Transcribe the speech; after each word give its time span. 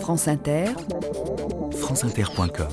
France 0.00 0.28
Inter, 0.28 0.66
franceinter.com 1.72 2.68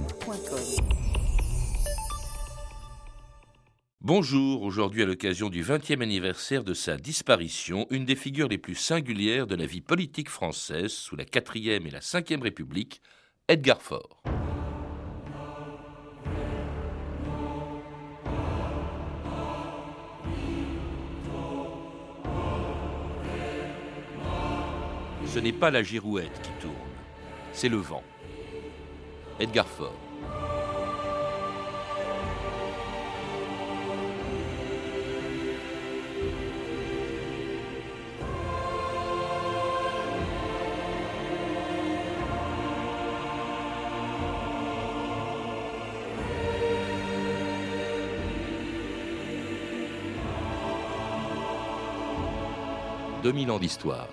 Bonjour, 4.01 4.62
aujourd'hui 4.62 5.02
à 5.02 5.06
l'occasion 5.06 5.50
du 5.50 5.64
20e 5.64 6.02
anniversaire 6.02 6.64
de 6.64 6.74
sa 6.74 6.98
disparition, 6.98 7.88
une 7.90 8.06
des 8.06 8.16
figures 8.16 8.48
les 8.48 8.58
plus 8.58 8.76
singulières 8.76 9.48
de 9.48 9.56
la 9.56 9.66
vie 9.66 9.82
politique 9.82 10.29
française 10.29 10.92
sous 10.92 11.16
la 11.16 11.26
4e 11.26 11.88
et 11.88 11.92
la 11.92 12.00
5e 12.00 12.42
République, 12.42 13.02
Edgar 13.48 13.82
Faure. 13.82 14.21
Ce 25.34 25.39
n'est 25.39 25.52
pas 25.52 25.71
la 25.71 25.81
girouette 25.81 26.41
qui 26.43 26.52
tourne, 26.61 26.75
c'est 27.54 27.68
le 27.68 27.77
vent. 27.77 28.04
Edgar 29.39 29.66
Faure. 29.66 29.95
Deux 53.23 53.31
mille 53.31 53.50
ans 53.50 53.58
d'histoire. 53.58 54.08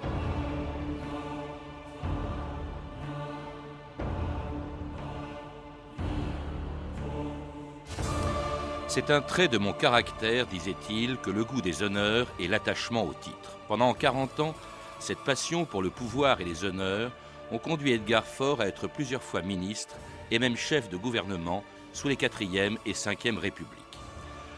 C'est 8.93 9.13
un 9.13 9.21
trait 9.21 9.46
de 9.46 9.57
mon 9.57 9.73
caractère, 9.73 10.49
disait-il, 10.49 11.16
que 11.19 11.30
le 11.30 11.45
goût 11.45 11.60
des 11.60 11.85
honneurs 11.85 12.27
et 12.41 12.49
l'attachement 12.49 13.05
au 13.05 13.15
titre. 13.15 13.57
Pendant 13.69 13.95
40 13.95 14.41
ans, 14.41 14.55
cette 14.99 15.21
passion 15.21 15.65
pour 15.65 15.80
le 15.80 15.91
pouvoir 15.91 16.41
et 16.41 16.45
les 16.45 16.65
honneurs 16.65 17.13
ont 17.52 17.59
conduit 17.59 17.93
Edgar 17.93 18.24
Faure 18.24 18.61
à 18.61 18.66
être 18.66 18.88
plusieurs 18.88 19.23
fois 19.23 19.43
ministre 19.43 19.95
et 20.33 20.41
même 20.41 20.57
chef 20.57 20.88
de 20.88 20.96
gouvernement 20.96 21.63
sous 21.93 22.09
les 22.09 22.16
4e 22.16 22.79
et 22.85 22.93
5e 22.93 23.38
Républiques. 23.38 23.79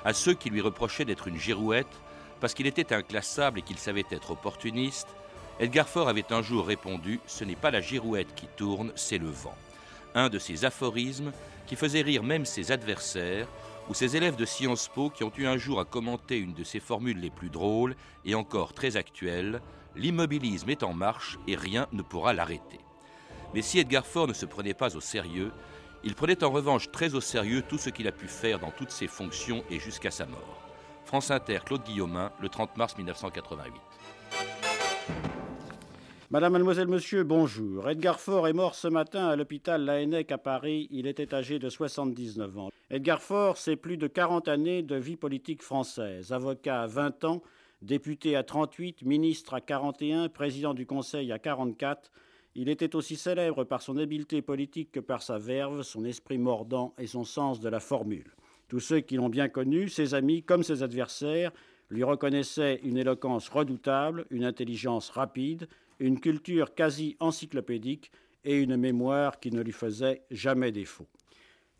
À 0.03 0.15
ceux 0.15 0.33
qui 0.33 0.49
lui 0.49 0.63
reprochaient 0.63 1.05
d'être 1.05 1.29
une 1.29 1.39
girouette, 1.39 2.01
parce 2.41 2.55
qu'il 2.55 2.67
était 2.67 2.95
inclassable 2.95 3.59
et 3.59 3.63
qu'il 3.63 3.77
savait 3.77 4.07
être 4.11 4.31
opportuniste, 4.31 5.09
Edgar 5.61 5.87
Faure 5.87 6.09
avait 6.09 6.33
un 6.33 6.41
jour 6.41 6.67
répondu 6.67 7.21
Ce 7.27 7.45
n'est 7.45 7.55
pas 7.55 7.71
la 7.71 7.83
girouette 7.83 8.35
qui 8.35 8.47
tourne, 8.57 8.93
c'est 8.95 9.19
le 9.19 9.29
vent. 9.29 9.59
Un 10.15 10.31
de 10.31 10.39
ces 10.39 10.65
aphorismes 10.65 11.33
qui 11.67 11.77
faisait 11.77 12.01
rire 12.01 12.23
même 12.23 12.47
ses 12.47 12.73
adversaires 12.73 13.47
ou 13.89 13.95
ces 13.95 14.17
élèves 14.17 14.37
de 14.37 14.45
Sciences 14.45 14.89
Po 14.89 15.11
qui 15.11 15.25
ont 15.25 15.33
eu 15.37 15.47
un 15.47 15.57
jour 15.57 15.81
à 15.81 15.85
commenter 15.85 16.39
une 16.39 16.55
de 16.55 16.65
ses 16.65 16.81
formules 16.81 17.19
les 17.19 17.31
plus 17.31 17.51
drôles 17.51 17.97
et 18.25 18.35
encore 18.35 18.73
très 18.73 18.97
actuelles 18.97 19.61
L'immobilisme 19.95 20.71
est 20.71 20.83
en 20.83 20.95
marche 20.95 21.39
et 21.47 21.55
rien 21.55 21.87
ne 21.93 22.03
pourra 22.03 22.33
l'arrêter. 22.33 22.81
Mais 23.55 23.61
si 23.63 23.79
Edgar 23.79 24.07
Faure 24.07 24.27
ne 24.27 24.33
se 24.33 24.47
prenait 24.47 24.73
pas 24.75 24.97
au 24.97 25.01
sérieux, 25.01 25.53
il 26.03 26.15
prenait 26.15 26.43
en 26.43 26.51
revanche 26.51 26.91
très 26.91 27.15
au 27.15 27.21
sérieux 27.21 27.63
tout 27.69 27.79
ce 27.79 27.91
qu'il 27.91 28.09
a 28.09 28.13
pu 28.13 28.27
faire 28.27 28.59
dans 28.59 28.71
toutes 28.71 28.91
ses 28.91 29.07
fonctions 29.07 29.63
et 29.71 29.79
jusqu'à 29.79 30.11
sa 30.11 30.27
mort. 30.27 30.63
France 31.05 31.31
Inter, 31.31 31.59
Claude 31.65 31.85
Guillaumin, 31.85 32.33
le 32.41 32.49
30 32.49 32.77
mars 32.77 32.97
1988. 32.97 33.83
Madame, 36.33 36.55
mademoiselle, 36.55 36.89
monsieur, 36.89 37.25
bonjour. 37.25 37.91
Edgar 37.91 38.19
Faure 38.19 38.49
est 38.49 38.55
mort 38.55 38.75
ce 38.75 38.89
matin 38.89 39.27
à 39.27 39.37
l'hôpital 39.37 39.85
Laennec 39.85 40.33
à 40.33 40.39
Paris. 40.39 40.89
Il 40.91 41.07
était 41.07 41.35
âgé 41.35 41.59
de 41.59 41.69
79 41.69 42.59
ans. 42.59 42.71
Edgar 42.89 43.21
Faure, 43.21 43.59
c'est 43.59 43.77
plus 43.77 43.99
de 43.99 44.07
40 44.07 44.49
années 44.49 44.83
de 44.83 44.97
vie 44.97 45.17
politique 45.17 45.63
française. 45.63 46.33
Avocat 46.33 46.85
à 46.85 46.87
20 46.87 47.25
ans, 47.25 47.43
député 47.83 48.35
à 48.35 48.45
38, 48.45 49.03
ministre 49.03 49.53
à 49.53 49.61
41, 49.61 50.31
président 50.31 50.73
du 50.73 50.87
Conseil 50.87 51.33
à 51.33 51.39
44. 51.39 52.11
Il 52.55 52.71
était 52.71 52.97
aussi 52.97 53.17
célèbre 53.17 53.65
par 53.65 53.83
son 53.83 53.99
habileté 53.99 54.41
politique 54.41 54.91
que 54.91 55.01
par 55.01 55.23
sa 55.23 55.37
verve, 55.37 55.83
son 55.83 56.07
esprit 56.07 56.39
mordant 56.39 56.95
et 56.97 57.07
son 57.07 57.25
sens 57.25 57.61
de 57.61 57.69
la 57.69 57.79
formule. 57.79 58.35
Tous 58.69 58.81
ceux 58.81 59.01
qui 59.01 59.17
l'ont 59.17 59.29
bien 59.29 59.51
connu, 59.51 59.91
ses 59.91 60.15
amis 60.15 60.43
comme 60.43 60.63
ses 60.63 60.83
adversaires, 60.83 61.53
lui 61.91 62.05
reconnaissaient 62.05 62.81
une 62.85 62.97
éloquence 62.97 63.51
redoutable, 63.51 64.25
une 64.31 64.47
intelligence 64.47 65.11
rapide, 65.11 65.69
une 66.03 66.19
culture 66.19 66.75
quasi 66.75 67.17
encyclopédique 67.21 68.11
et 68.45 68.57
une 68.57 68.77
mémoire 68.77 69.39
qui 69.39 69.53
ne 69.53 69.63
lui 69.63 69.73
faisait 69.73 70.23
jamais 70.33 70.73
défaut. 70.73 71.07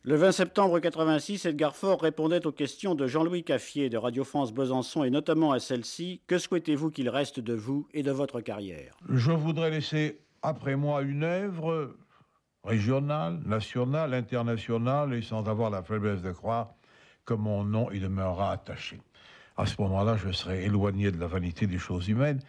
Le 0.05 0.15
20 0.15 0.33
septembre 0.33 0.79
86, 0.79 1.47
Edgar 1.47 1.77
Faure 1.77 2.01
répondait 2.01 2.47
aux 2.47 2.53
questions 2.53 2.95
de 2.95 3.07
Jean-Louis 3.07 3.43
Caffier 3.43 3.89
de 3.89 3.97
Radio 3.97 4.25
France 4.25 4.53
Besançon 4.53 5.05
et 5.05 5.11
notamment 5.11 5.53
à 5.53 5.59
celle-ci 5.59 6.21
Que 6.27 6.39
souhaitez-vous 6.39 6.91
qu'il 6.91 7.09
reste 7.09 7.41
de 7.41 7.55
vous 7.55 7.89
et 7.93 8.03
de 8.03 8.13
votre 8.13 8.41
carrière? 8.41 8.97
Je 9.09 9.33
voudrais 9.33 9.71
laisser 9.71 10.21
après 10.43 10.77
moi 10.77 11.03
une 11.03 11.25
œuvre 11.25 11.97
régionale, 12.65 13.41
nationale, 13.45 14.15
internationale 14.15 15.15
et 15.15 15.23
sans 15.23 15.49
avoir 15.49 15.71
la 15.71 15.83
faiblesse 15.83 16.23
de 16.23 16.33
croire 16.33 16.75
que 17.25 17.35
mon 17.35 17.65
nom 17.65 17.91
y 17.91 17.99
demeurera 17.99 18.53
attaché. 18.53 19.01
À 19.57 19.67
ce 19.67 19.81
moment-là, 19.83 20.17
je 20.17 20.31
serai 20.31 20.65
éloigné 20.65 21.11
de 21.11 21.19
la 21.19 21.27
vanité 21.27 21.67
des 21.67 21.79
choses 21.79 22.09
humaines 22.09 22.41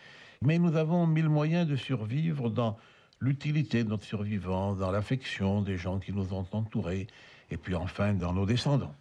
mais 0.45 0.59
nous 0.59 0.75
avons 0.75 1.07
mille 1.07 1.29
moyens 1.29 1.67
de 1.67 1.75
survivre 1.75 2.49
dans 2.49 2.77
l'utilité 3.19 3.83
de 3.83 3.89
notre 3.89 4.03
survivance, 4.03 4.77
dans 4.77 4.91
l'affection 4.91 5.61
des 5.61 5.77
gens 5.77 5.99
qui 5.99 6.11
nous 6.11 6.33
ont 6.33 6.45
entourés, 6.51 7.07
et 7.49 7.57
puis 7.57 7.75
enfin 7.75 8.13
dans 8.13 8.33
nos 8.33 8.45
descendants. 8.45 8.95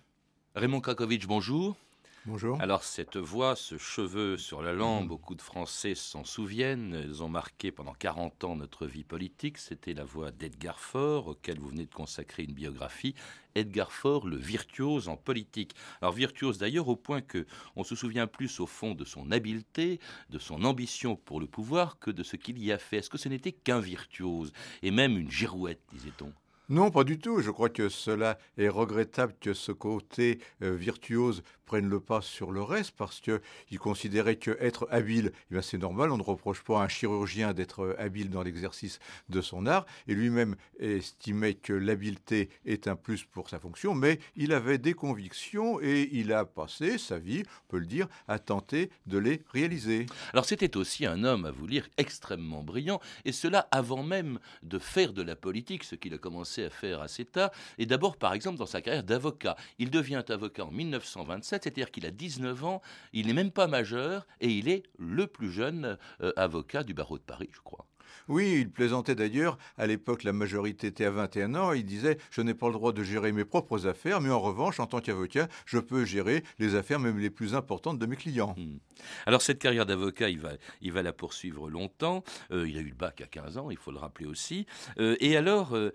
Raymond 0.54 0.80
Krakowicz, 0.80 1.26
bonjour. 1.26 1.76
Bonjour. 2.24 2.60
Alors 2.60 2.84
cette 2.84 3.16
voix, 3.16 3.56
ce 3.56 3.78
cheveu 3.78 4.36
sur 4.36 4.62
la 4.62 4.72
langue, 4.72 5.08
beaucoup 5.08 5.34
de 5.34 5.42
Français 5.42 5.96
s'en 5.96 6.22
souviennent. 6.22 6.94
Elles 6.94 7.20
ont 7.20 7.28
marqué 7.28 7.72
pendant 7.72 7.94
40 7.94 8.44
ans 8.44 8.54
notre 8.54 8.86
vie 8.86 9.02
politique. 9.02 9.58
C'était 9.58 9.92
la 9.92 10.04
voix 10.04 10.30
d'Edgar 10.30 10.78
Faure, 10.78 11.26
auquel 11.26 11.58
vous 11.58 11.70
venez 11.70 11.86
de 11.86 11.92
consacrer 11.92 12.44
une 12.44 12.52
biographie. 12.52 13.16
Edgar 13.56 13.90
Faure, 13.90 14.28
le 14.28 14.36
virtuose 14.36 15.08
en 15.08 15.16
politique. 15.16 15.74
Alors 16.00 16.14
virtuose 16.14 16.58
d'ailleurs 16.58 16.86
au 16.86 16.94
point 16.94 17.22
que 17.22 17.44
on 17.74 17.82
se 17.82 17.96
souvient 17.96 18.28
plus 18.28 18.60
au 18.60 18.66
fond 18.66 18.94
de 18.94 19.04
son 19.04 19.32
habileté, 19.32 19.98
de 20.30 20.38
son 20.38 20.62
ambition 20.62 21.16
pour 21.16 21.40
le 21.40 21.48
pouvoir 21.48 21.98
que 21.98 22.12
de 22.12 22.22
ce 22.22 22.36
qu'il 22.36 22.62
y 22.62 22.70
a 22.70 22.78
fait. 22.78 22.98
Est-ce 22.98 23.10
que 23.10 23.18
ce 23.18 23.28
n'était 23.28 23.50
qu'un 23.50 23.80
virtuose 23.80 24.52
et 24.82 24.92
même 24.92 25.18
une 25.18 25.30
girouette, 25.30 25.82
disait-on? 25.92 26.32
Non, 26.68 26.90
pas 26.90 27.04
du 27.04 27.18
tout. 27.18 27.40
Je 27.40 27.50
crois 27.50 27.68
que 27.68 27.88
cela 27.88 28.38
est 28.56 28.68
regrettable 28.68 29.34
que 29.40 29.52
ce 29.52 29.72
côté 29.72 30.38
euh, 30.62 30.74
virtuose 30.74 31.42
prenne 31.72 31.88
le 31.88 32.00
pas 32.00 32.20
sur 32.20 32.52
le 32.52 32.62
reste 32.62 32.90
parce 32.98 33.18
qu'il 33.22 33.78
considérait 33.78 34.36
qu'être 34.36 34.86
habile, 34.90 35.32
eh 35.50 35.62
c'est 35.62 35.78
normal. 35.78 36.12
On 36.12 36.18
ne 36.18 36.22
reproche 36.22 36.62
pas 36.62 36.82
à 36.82 36.84
un 36.84 36.88
chirurgien 36.88 37.54
d'être 37.54 37.80
euh, 37.80 37.94
habile 37.98 38.28
dans 38.28 38.42
l'exercice 38.42 38.98
de 39.30 39.40
son 39.40 39.64
art. 39.64 39.86
Et 40.06 40.14
lui-même 40.14 40.56
estimait 40.78 41.54
que 41.54 41.72
l'habileté 41.72 42.50
est 42.66 42.88
un 42.88 42.94
plus 42.94 43.24
pour 43.24 43.48
sa 43.48 43.58
fonction, 43.58 43.94
mais 43.94 44.18
il 44.36 44.52
avait 44.52 44.76
des 44.76 44.92
convictions 44.92 45.80
et 45.80 46.10
il 46.12 46.34
a 46.34 46.44
passé 46.44 46.98
sa 46.98 47.18
vie, 47.18 47.42
on 47.46 47.70
peut 47.70 47.78
le 47.78 47.86
dire, 47.86 48.06
à 48.28 48.38
tenter 48.38 48.90
de 49.06 49.16
les 49.16 49.40
réaliser. 49.50 50.04
Alors 50.34 50.44
c'était 50.44 50.76
aussi 50.76 51.06
un 51.06 51.24
homme, 51.24 51.46
à 51.46 51.52
vous 51.52 51.66
lire, 51.66 51.88
extrêmement 51.96 52.62
brillant, 52.62 53.00
et 53.24 53.32
cela 53.32 53.66
avant 53.70 54.02
même 54.02 54.38
de 54.62 54.78
faire 54.78 55.14
de 55.14 55.22
la 55.22 55.36
politique, 55.36 55.84
ce 55.84 55.94
qu'il 55.94 56.12
a 56.12 56.18
commencé 56.18 56.64
à 56.64 56.68
faire 56.68 57.00
à 57.00 57.08
cet 57.08 57.38
âge, 57.38 57.50
et 57.78 57.86
d'abord, 57.86 58.18
par 58.18 58.34
exemple, 58.34 58.58
dans 58.58 58.66
sa 58.66 58.82
carrière 58.82 59.04
d'avocat. 59.04 59.56
Il 59.78 59.90
devient 59.90 60.22
avocat 60.28 60.66
en 60.66 60.70
1927, 60.70 61.61
c'est-à-dire 61.62 61.90
qu'il 61.90 62.06
a 62.06 62.10
19 62.10 62.64
ans, 62.64 62.82
il 63.12 63.26
n'est 63.26 63.32
même 63.32 63.52
pas 63.52 63.66
majeur, 63.66 64.26
et 64.40 64.48
il 64.48 64.68
est 64.68 64.82
le 64.98 65.26
plus 65.26 65.50
jeune 65.50 65.98
euh, 66.20 66.32
avocat 66.36 66.82
du 66.82 66.94
barreau 66.94 67.18
de 67.18 67.22
Paris, 67.22 67.50
je 67.52 67.60
crois. 67.60 67.86
Oui, 68.28 68.58
il 68.60 68.70
plaisantait 68.70 69.14
d'ailleurs. 69.14 69.58
À 69.76 69.86
l'époque, 69.86 70.22
la 70.22 70.32
majorité 70.32 70.88
était 70.88 71.04
à 71.04 71.10
21 71.10 71.54
ans. 71.54 71.72
Il 71.72 71.84
disait 71.84 72.18
Je 72.30 72.40
n'ai 72.40 72.54
pas 72.54 72.68
le 72.68 72.74
droit 72.74 72.92
de 72.92 73.02
gérer 73.02 73.32
mes 73.32 73.44
propres 73.44 73.86
affaires, 73.86 74.20
mais 74.20 74.30
en 74.30 74.40
revanche, 74.40 74.80
en 74.80 74.86
tant 74.86 75.00
qu'avocat, 75.00 75.48
je 75.66 75.78
peux 75.78 76.04
gérer 76.04 76.44
les 76.58 76.74
affaires 76.74 77.00
même 77.00 77.18
les 77.18 77.30
plus 77.30 77.54
importantes 77.54 77.98
de 77.98 78.06
mes 78.06 78.16
clients. 78.16 78.54
Hmm. 78.56 78.78
Alors, 79.26 79.42
cette 79.42 79.58
carrière 79.58 79.86
d'avocat, 79.86 80.28
il 80.28 80.38
va, 80.38 80.52
il 80.80 80.92
va 80.92 81.02
la 81.02 81.12
poursuivre 81.12 81.70
longtemps. 81.70 82.22
Euh, 82.50 82.68
il 82.68 82.76
a 82.76 82.80
eu 82.80 82.88
le 82.88 82.94
bac 82.94 83.20
à 83.20 83.26
15 83.26 83.58
ans, 83.58 83.70
il 83.70 83.76
faut 83.76 83.90
le 83.90 83.98
rappeler 83.98 84.26
aussi. 84.26 84.66
Euh, 84.98 85.16
et 85.20 85.36
alors, 85.36 85.74
euh, 85.76 85.92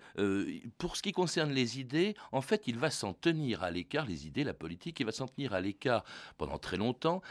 pour 0.78 0.96
ce 0.96 1.02
qui 1.02 1.12
concerne 1.12 1.50
les 1.50 1.80
idées, 1.80 2.14
en 2.32 2.40
fait, 2.40 2.64
il 2.66 2.78
va 2.78 2.90
s'en 2.90 3.12
tenir 3.12 3.62
à 3.62 3.70
l'écart, 3.70 4.06
les 4.06 4.26
idées, 4.26 4.44
la 4.44 4.54
politique, 4.54 5.00
il 5.00 5.06
va 5.06 5.12
s'en 5.12 5.26
tenir 5.26 5.54
à 5.54 5.60
l'écart 5.60 6.04
pendant 6.36 6.58
très 6.58 6.76
longtemps, 6.76 7.22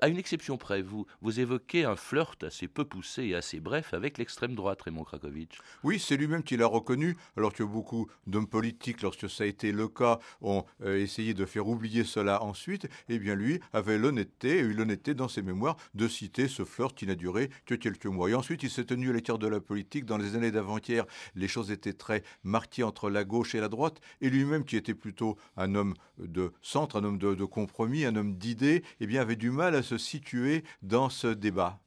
à 0.00 0.08
une 0.08 0.18
exception 0.18 0.56
près. 0.56 0.82
Vous, 0.82 1.06
vous 1.20 1.40
évoquez 1.40 1.84
un 1.84 1.96
flirt 1.96 2.42
assez 2.42 2.68
peu 2.68 2.84
poussé 2.84 3.24
et 3.24 3.34
assez 3.34 3.60
bref 3.60 3.94
avec 3.94 4.18
les 4.18 4.24
l'extrême 4.36 4.54
droite, 4.54 4.82
Raymond 4.82 5.04
Krakowicz. 5.04 5.56
Oui, 5.82 5.98
c'est 5.98 6.18
lui-même 6.18 6.42
qui 6.42 6.58
l'a 6.58 6.66
reconnu, 6.66 7.16
alors 7.38 7.54
que 7.54 7.62
beaucoup 7.62 8.06
d'hommes 8.26 8.46
politiques, 8.46 9.00
lorsque 9.00 9.30
ça 9.30 9.44
a 9.44 9.46
été 9.46 9.72
le 9.72 9.88
cas, 9.88 10.18
ont 10.42 10.62
euh, 10.82 11.00
essayé 11.00 11.32
de 11.32 11.46
faire 11.46 11.66
oublier 11.66 12.04
cela 12.04 12.42
ensuite. 12.42 12.86
Eh 13.08 13.18
bien, 13.18 13.34
lui 13.34 13.60
avait 13.72 13.96
l'honnêteté, 13.96 14.58
eu 14.58 14.74
l'honnêteté 14.74 15.14
dans 15.14 15.28
ses 15.28 15.40
mémoires, 15.40 15.76
de 15.94 16.06
citer 16.06 16.48
ce 16.48 16.66
flirt 16.66 16.94
qui 16.94 17.06
n'a 17.06 17.14
duré 17.14 17.48
que 17.64 17.74
quelques 17.74 18.04
mois. 18.04 18.28
Et 18.28 18.34
ensuite, 18.34 18.62
il 18.62 18.68
s'est 18.68 18.84
tenu 18.84 19.08
à 19.08 19.14
l'écart 19.14 19.38
de 19.38 19.48
la 19.48 19.58
politique. 19.58 20.04
Dans 20.04 20.18
les 20.18 20.36
années 20.36 20.50
d'avant-hier, 20.50 21.06
les 21.34 21.48
choses 21.48 21.70
étaient 21.70 21.94
très 21.94 22.22
marquées 22.44 22.82
entre 22.82 23.08
la 23.08 23.24
gauche 23.24 23.54
et 23.54 23.60
la 23.60 23.70
droite. 23.70 24.02
Et 24.20 24.28
lui-même, 24.28 24.66
qui 24.66 24.76
était 24.76 24.94
plutôt 24.94 25.38
un 25.56 25.74
homme 25.74 25.94
de 26.18 26.52
centre, 26.60 26.96
un 26.96 27.04
homme 27.04 27.18
de, 27.18 27.44
compromis, 27.46 28.04
un 28.04 28.16
homme 28.16 28.36
d'idées, 28.36 28.84
eh 29.00 29.06
bien, 29.06 29.22
avait 29.22 29.36
du 29.36 29.50
mal 29.50 29.74
à 29.74 29.82
se 29.82 29.96
situer 29.96 30.62
dans 30.82 31.08
ce 31.08 31.28
débat. 31.28 31.80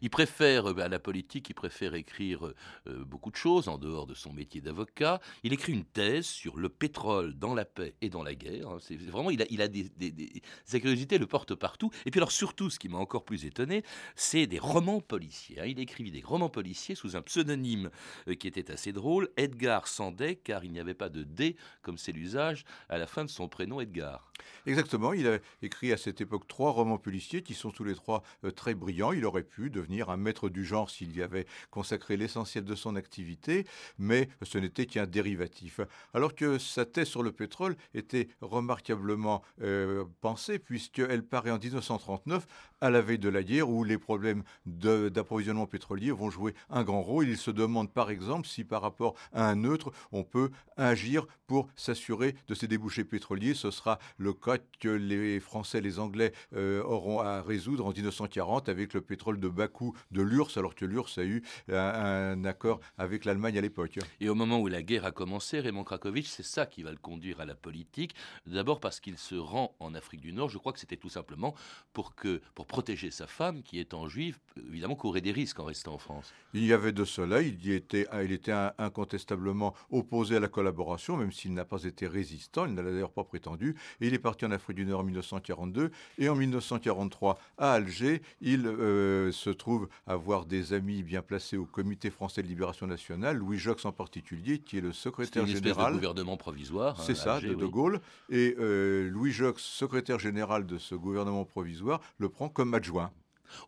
Il 0.00 0.10
préfère 0.10 0.70
euh, 0.70 0.80
à 0.80 0.88
la 0.88 0.98
politique, 0.98 1.48
il 1.50 1.54
préfère 1.54 1.91
écrire 1.98 2.46
euh, 2.86 3.04
beaucoup 3.04 3.30
de 3.30 3.36
choses 3.36 3.68
en 3.68 3.78
dehors 3.78 4.06
de 4.06 4.14
son 4.14 4.32
métier 4.32 4.60
d'avocat. 4.60 5.20
Il 5.42 5.52
écrit 5.52 5.72
une 5.72 5.84
thèse 5.84 6.26
sur 6.26 6.56
le 6.56 6.68
pétrole 6.68 7.34
dans 7.34 7.54
la 7.54 7.64
paix 7.64 7.94
et 8.00 8.08
dans 8.08 8.22
la 8.22 8.34
guerre. 8.34 8.68
Hein. 8.68 8.78
C'est 8.80 8.96
vraiment, 8.96 9.30
il 9.30 9.42
a, 9.42 9.64
a 9.64 9.68
des, 9.68 10.42
sa 10.64 10.80
curiosité 10.80 11.18
le 11.18 11.26
porte 11.26 11.54
partout. 11.54 11.90
Et 12.06 12.10
puis 12.10 12.18
alors 12.18 12.32
surtout, 12.32 12.70
ce 12.70 12.78
qui 12.78 12.88
m'a 12.88 12.98
encore 12.98 13.24
plus 13.24 13.44
étonné, 13.44 13.82
c'est 14.14 14.46
des 14.46 14.58
romans 14.58 15.00
policiers. 15.00 15.60
Hein. 15.60 15.66
Il 15.66 15.78
écrivit 15.80 16.10
des 16.10 16.22
romans 16.22 16.48
policiers 16.48 16.94
sous 16.94 17.16
un 17.16 17.22
pseudonyme 17.22 17.90
euh, 18.28 18.34
qui 18.34 18.48
était 18.48 18.70
assez 18.70 18.92
drôle, 18.92 19.30
Edgar 19.36 19.88
Sandet, 19.88 20.36
car 20.36 20.64
il 20.64 20.72
n'y 20.72 20.80
avait 20.80 20.94
pas 20.94 21.08
de 21.08 21.22
D 21.22 21.56
comme 21.82 21.98
c'est 21.98 22.12
l'usage 22.12 22.64
à 22.88 22.98
la 22.98 23.06
fin 23.06 23.24
de 23.24 23.30
son 23.30 23.48
prénom 23.48 23.80
Edgar. 23.80 24.32
Exactement, 24.66 25.12
il 25.12 25.26
a 25.26 25.38
écrit 25.62 25.92
à 25.92 25.96
cette 25.96 26.20
époque 26.20 26.48
trois 26.48 26.70
romans 26.70 26.98
policiers 26.98 27.42
qui 27.42 27.54
sont 27.54 27.70
tous 27.70 27.84
les 27.84 27.94
trois 27.94 28.22
très 28.56 28.74
brillants. 28.74 29.12
Il 29.12 29.24
aurait 29.24 29.42
pu 29.42 29.70
devenir 29.70 30.10
un 30.10 30.16
maître 30.16 30.48
du 30.48 30.64
genre 30.64 30.90
s'il 30.90 31.16
y 31.16 31.22
avait 31.22 31.46
consacré 31.82 32.16
l'essentiel 32.16 32.64
de 32.64 32.76
son 32.76 32.94
activité, 32.94 33.66
mais 33.98 34.28
ce 34.42 34.56
n'était 34.56 34.86
qu'un 34.86 35.04
dérivatif. 35.04 35.80
Alors 36.14 36.36
que 36.36 36.56
sa 36.58 36.84
thèse 36.84 37.08
sur 37.08 37.24
le 37.24 37.32
pétrole 37.32 37.74
était 37.92 38.28
remarquablement 38.40 39.42
euh, 39.62 40.04
pensée, 40.20 40.60
puisqu'elle 40.60 41.24
paraît 41.24 41.50
en 41.50 41.58
1939, 41.58 42.46
à 42.80 42.90
la 42.90 43.00
veille 43.00 43.18
de 43.18 43.28
la 43.28 43.42
guerre, 43.42 43.68
où 43.68 43.82
les 43.82 43.98
problèmes 43.98 44.44
d'approvisionnement 44.64 45.66
pétrolier 45.66 46.12
vont 46.12 46.30
jouer 46.30 46.54
un 46.70 46.84
grand 46.84 47.02
rôle. 47.02 47.28
Il 47.28 47.36
se 47.36 47.50
demande 47.50 47.90
par 47.90 48.10
exemple 48.10 48.46
si 48.46 48.62
par 48.62 48.82
rapport 48.82 49.14
à 49.32 49.48
un 49.48 49.56
neutre, 49.56 49.90
on 50.12 50.22
peut 50.22 50.50
agir 50.76 51.26
pour 51.48 51.68
s'assurer 51.76 52.34
de 52.48 52.54
ces 52.54 52.68
débouchés 52.68 53.04
pétroliers. 53.04 53.54
Ce 53.54 53.70
sera 53.70 53.98
le 54.18 54.32
cas 54.32 54.58
que 54.80 54.88
les 54.88 55.40
Français 55.40 55.80
les 55.80 55.98
Anglais 55.98 56.32
euh, 56.54 56.82
auront 56.82 57.20
à 57.20 57.42
résoudre 57.42 57.86
en 57.86 57.92
1940 57.92 58.68
avec 58.68 58.94
le 58.94 59.00
pétrole 59.00 59.38
de 59.38 59.48
Bakou 59.48 59.94
de 60.10 60.22
l'URSS, 60.22 60.56
alors 60.56 60.74
que 60.74 60.84
l'URSS 60.84 61.18
a 61.18 61.24
eu 61.24 61.42
un, 61.68 62.44
accord 62.44 62.80
avec 62.98 63.24
l'Allemagne 63.24 63.58
à 63.58 63.60
l'époque. 63.60 63.98
Et 64.20 64.28
au 64.28 64.34
moment 64.34 64.60
où 64.60 64.66
la 64.66 64.82
guerre 64.82 65.04
a 65.04 65.12
commencé, 65.12 65.60
Raymond 65.60 65.84
Krakowicz, 65.84 66.28
c'est 66.28 66.42
ça 66.42 66.66
qui 66.66 66.82
va 66.82 66.90
le 66.90 66.96
conduire 66.96 67.40
à 67.40 67.44
la 67.44 67.54
politique. 67.54 68.14
D'abord 68.46 68.80
parce 68.80 69.00
qu'il 69.00 69.18
se 69.18 69.34
rend 69.34 69.74
en 69.80 69.94
Afrique 69.94 70.20
du 70.20 70.32
Nord. 70.32 70.48
Je 70.48 70.58
crois 70.58 70.72
que 70.72 70.78
c'était 70.78 70.96
tout 70.96 71.08
simplement 71.08 71.54
pour, 71.92 72.14
que, 72.14 72.40
pour 72.54 72.66
protéger 72.66 73.10
sa 73.10 73.26
femme, 73.26 73.62
qui 73.62 73.78
étant 73.78 74.08
juive, 74.08 74.38
évidemment 74.56 74.96
courait 74.96 75.20
des 75.20 75.32
risques 75.32 75.60
en 75.60 75.64
restant 75.64 75.94
en 75.94 75.98
France. 75.98 76.32
Il 76.54 76.64
y 76.64 76.72
avait 76.72 76.92
de 76.92 77.04
cela. 77.04 77.42
Il, 77.42 77.64
y 77.64 77.72
était, 77.72 78.06
il 78.22 78.32
était 78.32 78.52
incontestablement 78.78 79.74
opposé 79.90 80.36
à 80.36 80.40
la 80.40 80.48
collaboration, 80.48 81.16
même 81.16 81.32
s'il 81.32 81.54
n'a 81.54 81.64
pas 81.64 81.84
été 81.84 82.06
résistant. 82.06 82.66
Il 82.66 82.74
n'a 82.74 82.82
d'ailleurs 82.82 83.12
pas 83.12 83.24
prétendu. 83.24 83.76
Et 84.00 84.08
il 84.08 84.14
est 84.14 84.18
parti 84.18 84.44
en 84.44 84.50
Afrique 84.50 84.76
du 84.76 84.86
Nord 84.86 85.00
en 85.00 85.04
1942. 85.04 85.90
Et 86.18 86.28
en 86.28 86.34
1943, 86.34 87.38
à 87.58 87.72
Alger, 87.72 88.22
il 88.40 88.66
euh, 88.66 89.32
se 89.32 89.50
trouve 89.50 89.88
avoir 90.06 90.46
des 90.46 90.72
amis 90.72 91.02
bien 91.02 91.22
placés 91.22 91.51
au 91.56 91.64
Comité 91.64 92.10
français 92.10 92.42
de 92.42 92.48
libération 92.48 92.86
nationale, 92.86 93.36
Louis 93.36 93.58
Jox 93.58 93.84
en 93.84 93.92
particulier, 93.92 94.58
qui 94.58 94.78
est 94.78 94.80
le 94.80 94.92
secrétaire 94.92 95.44
une 95.44 95.54
général. 95.54 95.92
du 95.92 95.98
gouvernement 95.98 96.36
provisoire. 96.36 97.00
C'est 97.00 97.14
ça, 97.14 97.40
de 97.40 97.54
De 97.54 97.66
Gaulle. 97.66 98.00
Et 98.30 98.54
euh, 98.58 99.08
Louis 99.10 99.32
Jox, 99.32 99.62
secrétaire 99.62 100.18
général 100.18 100.66
de 100.66 100.78
ce 100.78 100.94
gouvernement 100.94 101.44
provisoire, 101.44 102.00
le 102.18 102.28
prend 102.28 102.48
comme 102.48 102.74
adjoint. 102.74 103.10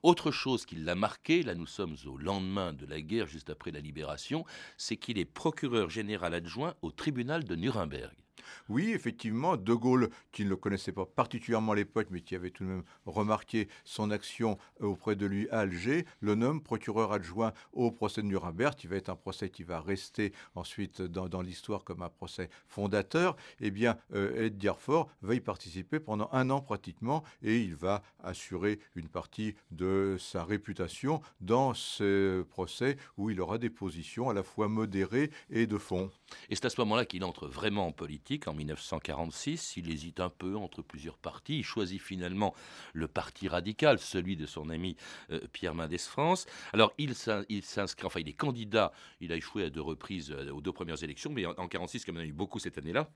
Autre 0.02 0.30
chose 0.30 0.64
qui 0.64 0.76
l'a 0.76 0.94
marqué, 0.94 1.42
là 1.42 1.54
nous 1.54 1.66
sommes 1.66 1.96
au 2.06 2.16
lendemain 2.16 2.72
de 2.72 2.86
la 2.86 3.00
guerre, 3.00 3.26
juste 3.26 3.50
après 3.50 3.70
la 3.70 3.80
libération, 3.80 4.44
c'est 4.76 4.96
qu'il 4.96 5.18
est 5.18 5.24
procureur 5.24 5.90
général 5.90 6.34
adjoint 6.34 6.74
au 6.82 6.90
tribunal 6.90 7.44
de 7.44 7.54
Nuremberg. 7.54 8.14
Oui, 8.68 8.90
effectivement, 8.92 9.56
De 9.56 9.74
Gaulle, 9.74 10.10
qui 10.32 10.44
ne 10.44 10.50
le 10.50 10.56
connaissait 10.56 10.92
pas 10.92 11.06
particulièrement 11.06 11.72
à 11.72 11.76
l'époque, 11.76 12.08
mais 12.10 12.20
qui 12.20 12.34
avait 12.34 12.50
tout 12.50 12.64
de 12.64 12.68
même 12.68 12.84
remarqué 13.06 13.68
son 13.84 14.10
action 14.10 14.58
auprès 14.80 15.16
de 15.16 15.26
lui 15.26 15.48
à 15.50 15.60
Alger, 15.60 16.06
le 16.20 16.34
nomme 16.34 16.62
procureur 16.62 17.12
adjoint 17.12 17.52
au 17.72 17.90
procès 17.90 18.22
de 18.22 18.26
Nuremberg, 18.26 18.74
qui 18.74 18.86
va 18.86 18.96
être 18.96 19.08
un 19.08 19.16
procès 19.16 19.50
qui 19.50 19.62
va 19.62 19.80
rester 19.80 20.32
ensuite 20.54 21.02
dans, 21.02 21.42
l'histoire 21.42 21.84
comme 21.84 22.02
un 22.02 22.08
procès 22.08 22.48
fondateur. 22.68 23.36
Eh 23.60 23.70
bien, 23.70 23.96
euh, 24.14 24.50
Faure 24.78 25.08
va 25.22 25.34
y 25.34 25.40
participer 25.40 26.00
pendant 26.00 26.28
un 26.32 26.50
an 26.50 26.60
pratiquement, 26.60 27.22
et 27.42 27.60
il 27.60 27.74
va 27.74 28.02
assurer 28.22 28.80
une 28.94 29.08
partie 29.08 29.54
de 29.70 30.16
sa 30.18 30.44
réputation 30.44 31.20
dans 31.40 31.74
ce 31.74 32.42
procès 32.42 32.96
où 33.16 33.30
il 33.30 33.40
aura 33.40 33.58
des 33.58 33.70
positions 33.70 34.30
à 34.30 34.34
la 34.34 34.42
fois 34.42 34.68
modérées 34.68 35.30
et 35.50 35.66
de 35.66 35.78
fond. 35.78 36.10
Et 36.48 36.56
c'est 36.56 36.64
à 36.64 36.70
ce 36.70 36.80
moment-là 36.80 37.04
qu'il 37.04 37.24
entre 37.24 37.46
vraiment 37.46 37.86
en 37.86 37.92
politique, 37.92 38.33
en 38.46 38.54
1946. 38.54 39.76
Il 39.76 39.90
hésite 39.90 40.20
un 40.20 40.30
peu 40.30 40.56
entre 40.56 40.82
plusieurs 40.82 41.18
partis. 41.18 41.58
Il 41.58 41.64
choisit 41.64 42.00
finalement 42.00 42.54
le 42.92 43.08
parti 43.08 43.48
radical, 43.48 43.98
celui 43.98 44.36
de 44.36 44.46
son 44.46 44.70
ami 44.70 44.96
euh, 45.30 45.40
Pierre 45.52 45.74
Mendès 45.74 45.98
France. 45.98 46.46
Alors, 46.72 46.92
il 46.98 47.14
s'inscrit, 47.14 48.06
enfin, 48.06 48.20
il 48.20 48.28
est 48.28 48.34
candidat. 48.34 48.92
Il 49.20 49.32
a 49.32 49.36
échoué 49.36 49.64
à 49.64 49.70
deux 49.70 49.80
reprises 49.80 50.30
euh, 50.30 50.50
aux 50.50 50.60
deux 50.60 50.72
premières 50.72 51.02
élections, 51.02 51.30
mais 51.30 51.46
en 51.46 51.50
1946, 51.50 52.04
comme 52.04 52.16
il 52.16 52.18
y 52.18 52.20
en 52.22 52.24
a 52.24 52.28
eu 52.28 52.32
beaucoup 52.32 52.58
cette 52.58 52.78
année-là. 52.78 53.10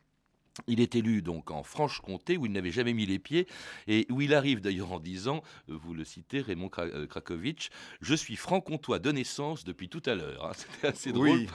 Il 0.66 0.81
est 0.81 0.94
élu 0.94 1.22
donc 1.22 1.50
en 1.50 1.62
Franche-Comté 1.62 2.37
où 2.37 2.46
il 2.46 2.52
n'avait 2.52 2.70
jamais 2.70 2.93
mis 2.93 3.06
les 3.06 3.19
pieds 3.19 3.46
et 3.87 4.06
où 4.10 4.20
il 4.20 4.34
arrive 4.34 4.60
d'ailleurs 4.60 4.93
en 4.93 5.00
disant, 5.00 5.43
euh, 5.69 5.76
vous 5.76 5.94
le 5.94 6.05
citez 6.05 6.40
Raymond 6.40 6.70
euh, 6.78 7.06
Krakowicz, 7.06 7.70
je 8.00 8.14
suis 8.14 8.37
franc-comtois 8.37 8.99
de 8.99 9.12
naissance 9.12 9.64
depuis 9.64 9.88
tout 9.88 10.02
à 10.06 10.14
l'heure. 10.14 10.46
Hein. 10.46 10.52
C'était 10.56 10.87
assez 10.88 11.12
drôle. 11.12 11.28
Oui, 11.28 11.49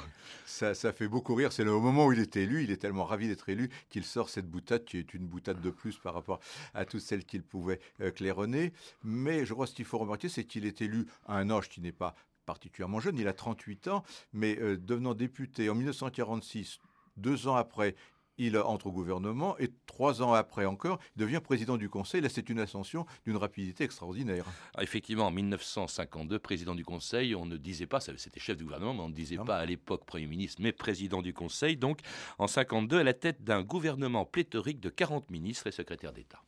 ça, 0.45 0.73
fait 0.93 1.07
beaucoup 1.07 1.35
rire. 1.35 1.51
C'est 1.51 1.63
le 1.63 1.71
moment 1.71 2.07
où 2.07 2.13
il 2.13 2.19
est 2.19 2.35
élu, 2.37 2.63
il 2.63 2.71
est 2.71 2.77
tellement 2.77 3.05
ravi 3.05 3.27
d'être 3.27 3.49
élu 3.49 3.69
qu'il 3.89 4.03
sort 4.03 4.29
cette 4.29 4.49
boutade 4.49 4.85
qui 4.85 4.97
est 4.97 5.13
une 5.13 5.25
boutade 5.25 5.61
de 5.61 5.69
plus 5.69 5.97
par 5.97 6.13
rapport 6.13 6.39
à 6.73 6.85
toutes 6.85 7.01
celles 7.01 7.25
qu'il 7.25 7.43
pouvait 7.43 7.79
euh, 8.01 8.11
claironner. 8.11 8.73
Mais 9.03 9.45
je 9.45 9.53
crois 9.53 9.65
que 9.65 9.71
ce 9.71 9.75
qu'il 9.75 9.85
faut 9.85 9.97
remarquer, 9.97 10.29
c'est 10.29 10.43
qu'il 10.43 10.65
est 10.65 10.81
élu 10.81 11.05
à 11.25 11.37
un 11.37 11.49
âge 11.49 11.69
qui 11.69 11.81
n'est 11.81 11.91
pas 11.91 12.15
particulièrement 12.45 12.99
jeune, 12.99 13.17
il 13.17 13.27
a 13.29 13.33
38 13.33 13.87
ans, 13.87 14.03
mais 14.33 14.55
devenant 14.55 15.13
député 15.13 15.69
en 15.69 15.75
1946, 15.75 16.81
deux 17.17 17.47
ans 17.47 17.55
après, 17.55 17.95
il 18.37 18.57
entre 18.57 18.87
au 18.87 18.91
gouvernement 18.91 19.57
et 19.59 19.69
trois 19.85 20.21
ans 20.21 20.33
après 20.33 20.65
encore, 20.65 20.99
il 21.15 21.19
devient 21.19 21.39
président 21.43 21.77
du 21.77 21.89
Conseil. 21.89 22.21
Là, 22.21 22.29
c'est 22.29 22.49
une 22.49 22.59
ascension 22.59 23.05
d'une 23.25 23.37
rapidité 23.37 23.83
extraordinaire. 23.83 24.45
Ah, 24.75 24.83
effectivement, 24.83 25.27
en 25.27 25.31
1952, 25.31 26.39
président 26.39 26.75
du 26.75 26.85
Conseil, 26.85 27.35
on 27.35 27.45
ne 27.45 27.57
disait 27.57 27.87
pas, 27.87 27.99
c'était 27.99 28.39
chef 28.39 28.57
du 28.57 28.63
gouvernement, 28.63 28.93
mais 28.93 29.01
on 29.01 29.09
ne 29.09 29.13
disait 29.13 29.37
pas 29.37 29.57
à 29.57 29.65
l'époque 29.65 30.05
Premier 30.05 30.27
ministre, 30.27 30.61
mais 30.61 30.71
président 30.71 31.21
du 31.21 31.33
Conseil. 31.33 31.77
Donc, 31.77 31.99
en 32.37 32.47
52, 32.47 32.99
à 32.99 33.03
la 33.03 33.13
tête 33.13 33.43
d'un 33.43 33.61
gouvernement 33.61 34.25
pléthorique 34.25 34.79
de 34.79 34.89
40 34.89 35.29
ministres 35.29 35.67
et 35.67 35.71
secrétaires 35.71 36.13
d'État. 36.13 36.41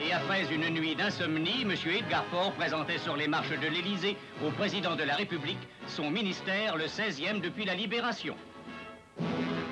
Et 0.00 0.12
après 0.12 0.52
une 0.52 0.68
nuit 0.70 0.96
d'insomnie, 0.96 1.62
M. 1.62 1.74
Edgar 1.86 2.24
Faure 2.26 2.52
présentait 2.54 2.98
sur 2.98 3.16
les 3.16 3.28
marches 3.28 3.50
de 3.50 3.68
l'Élysée 3.68 4.16
au 4.44 4.50
président 4.50 4.96
de 4.96 5.04
la 5.04 5.14
République 5.14 5.58
son 5.86 6.10
ministère, 6.10 6.76
le 6.76 6.86
16e 6.86 7.40
depuis 7.40 7.64
la 7.64 7.74
Libération. 7.74 8.34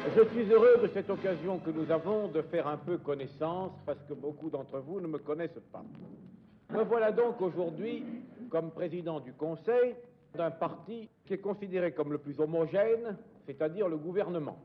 Je 0.06 0.24
suis 0.30 0.50
heureux 0.50 0.78
de 0.82 0.88
cette 0.94 1.10
occasion 1.10 1.58
que 1.58 1.70
nous 1.70 1.90
avons 1.90 2.28
de 2.28 2.40
faire 2.40 2.66
un 2.66 2.78
peu 2.78 2.96
connaissance 2.96 3.72
parce 3.84 4.02
que 4.08 4.14
beaucoup 4.14 4.48
d'entre 4.48 4.78
vous 4.78 4.98
ne 4.98 5.06
me 5.06 5.18
connaissent 5.18 5.60
pas. 5.70 5.84
Me 6.70 6.82
voilà 6.84 7.12
donc 7.12 7.38
aujourd'hui 7.42 8.06
comme 8.48 8.70
président 8.70 9.20
du 9.20 9.34
Conseil 9.34 9.94
d'un 10.34 10.50
parti 10.50 11.10
qui 11.26 11.34
est 11.34 11.38
considéré 11.38 11.92
comme 11.92 12.12
le 12.12 12.18
plus 12.18 12.40
homogène, 12.40 13.18
c'est-à-dire 13.46 13.88
le 13.88 13.98
gouvernement. 13.98 14.58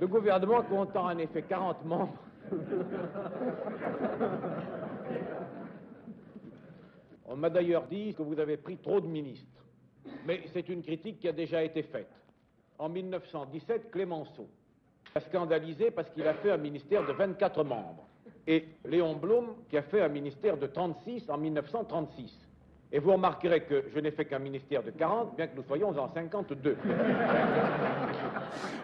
Le 0.00 0.06
gouvernement 0.06 0.62
comptant 0.62 1.04
en 1.04 1.18
effet 1.18 1.42
40 1.42 1.84
membres. 1.84 2.16
On 7.26 7.36
m'a 7.36 7.50
d'ailleurs 7.50 7.84
dit 7.86 8.14
que 8.14 8.22
vous 8.22 8.40
avez 8.40 8.56
pris 8.56 8.78
trop 8.78 9.00
de 9.00 9.06
ministres. 9.06 9.62
Mais 10.26 10.40
c'est 10.54 10.68
une 10.70 10.82
critique 10.82 11.20
qui 11.20 11.28
a 11.28 11.32
déjà 11.32 11.62
été 11.62 11.82
faite 11.82 12.21
en 12.78 12.88
1917 12.88 13.90
Clémenceau. 13.90 14.48
a 15.14 15.20
scandalisé 15.20 15.90
parce 15.90 16.10
qu'il 16.10 16.26
a 16.26 16.34
fait 16.34 16.50
un 16.50 16.56
ministère 16.56 17.06
de 17.06 17.12
24 17.12 17.64
membres. 17.64 18.06
Et 18.46 18.66
Léon 18.84 19.14
Blum 19.16 19.54
qui 19.68 19.76
a 19.76 19.82
fait 19.82 20.00
un 20.00 20.08
ministère 20.08 20.56
de 20.56 20.66
36 20.66 21.28
en 21.28 21.38
1936. 21.38 22.38
Et 22.94 22.98
vous 22.98 23.12
remarquerez 23.12 23.64
que 23.64 23.84
je 23.94 24.00
n'ai 24.00 24.10
fait 24.10 24.26
qu'un 24.26 24.38
ministère 24.38 24.82
de 24.82 24.90
40, 24.90 25.36
bien 25.36 25.46
que 25.46 25.56
nous 25.56 25.62
soyons 25.62 25.98
en 25.98 26.12
52. 26.12 26.76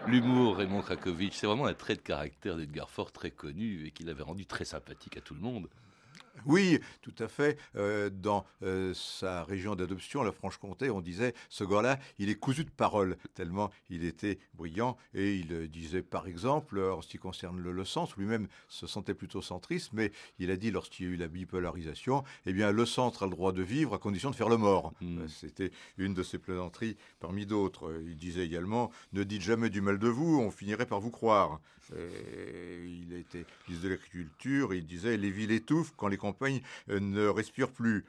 L'humour, 0.07 0.57
Raymond 0.57 0.81
Krakowicz, 0.81 1.35
c'est 1.35 1.45
vraiment 1.45 1.67
un 1.67 1.75
trait 1.75 1.95
de 1.95 2.01
caractère 2.01 2.55
d'Edgar 2.55 2.89
Faure 2.89 3.11
très 3.11 3.29
connu 3.29 3.85
et 3.85 3.91
qu'il 3.91 4.09
avait 4.09 4.23
rendu 4.23 4.47
très 4.47 4.65
sympathique 4.65 5.17
à 5.17 5.21
tout 5.21 5.35
le 5.35 5.41
monde. 5.41 5.67
Oui, 6.45 6.79
tout 7.01 7.13
à 7.19 7.27
fait. 7.27 7.57
Euh, 7.75 8.09
dans 8.09 8.45
euh, 8.63 8.93
sa 8.93 9.43
région 9.43 9.75
d'adoption, 9.75 10.23
la 10.23 10.31
Franche-Comté, 10.31 10.89
on 10.89 11.01
disait 11.01 11.33
ce 11.49 11.63
gars-là, 11.63 11.99
il 12.17 12.29
est 12.29 12.35
cousu 12.35 12.63
de 12.63 12.69
parole, 12.69 13.17
tellement 13.33 13.71
il 13.89 14.03
était 14.03 14.39
brillant. 14.53 14.97
Et 15.13 15.35
il 15.35 15.53
euh, 15.53 15.67
disait, 15.67 16.01
par 16.01 16.27
exemple, 16.27 16.79
en 16.79 17.01
ce 17.01 17.07
qui 17.07 17.17
concerne 17.17 17.59
le, 17.59 17.85
centre, 17.85 18.15
lui-même 18.17 18.47
se 18.67 18.87
sentait 18.87 19.13
plutôt 19.13 19.41
centriste, 19.41 19.91
mais 19.93 20.11
il 20.37 20.51
a 20.51 20.57
dit, 20.57 20.71
lorsqu'il 20.71 21.05
y 21.05 21.09
a 21.09 21.11
eu 21.13 21.17
la 21.17 21.27
bipolarisation, 21.27 22.23
eh 22.45 22.53
bien, 22.53 22.71
le 22.71 22.85
centre 22.85 23.23
a 23.23 23.25
le 23.25 23.31
droit 23.31 23.51
de 23.51 23.63
vivre 23.63 23.93
à 23.93 23.97
condition 23.97 24.29
de 24.29 24.35
faire 24.35 24.49
le 24.49 24.57
mort. 24.57 24.93
Hmm. 25.01 25.27
C'était 25.27 25.71
une 25.97 26.13
de 26.13 26.23
ses 26.23 26.37
plaisanteries 26.37 26.97
parmi 27.19 27.45
d'autres. 27.45 28.01
Il 28.05 28.17
disait 28.17 28.45
également, 28.45 28.91
ne 29.13 29.23
dites 29.23 29.41
jamais 29.41 29.69
du 29.69 29.81
mal 29.81 29.99
de 29.99 30.07
vous, 30.07 30.39
on 30.39 30.51
finirait 30.51 30.85
par 30.85 30.99
vous 30.99 31.11
croire. 31.11 31.59
il 31.91 33.13
était 33.13 33.45
ministre 33.67 33.85
de 33.85 33.89
l'Agriculture, 33.89 34.73
il 34.73 34.85
disait, 34.85 35.17
les 35.17 35.31
villes 35.31 35.51
étouffent 35.51 35.93
quand 35.97 36.07
les 36.07 36.17
campagne 36.31 36.61
euh, 36.89 36.99
ne 36.99 37.27
respire 37.27 37.71
plus. 37.71 38.05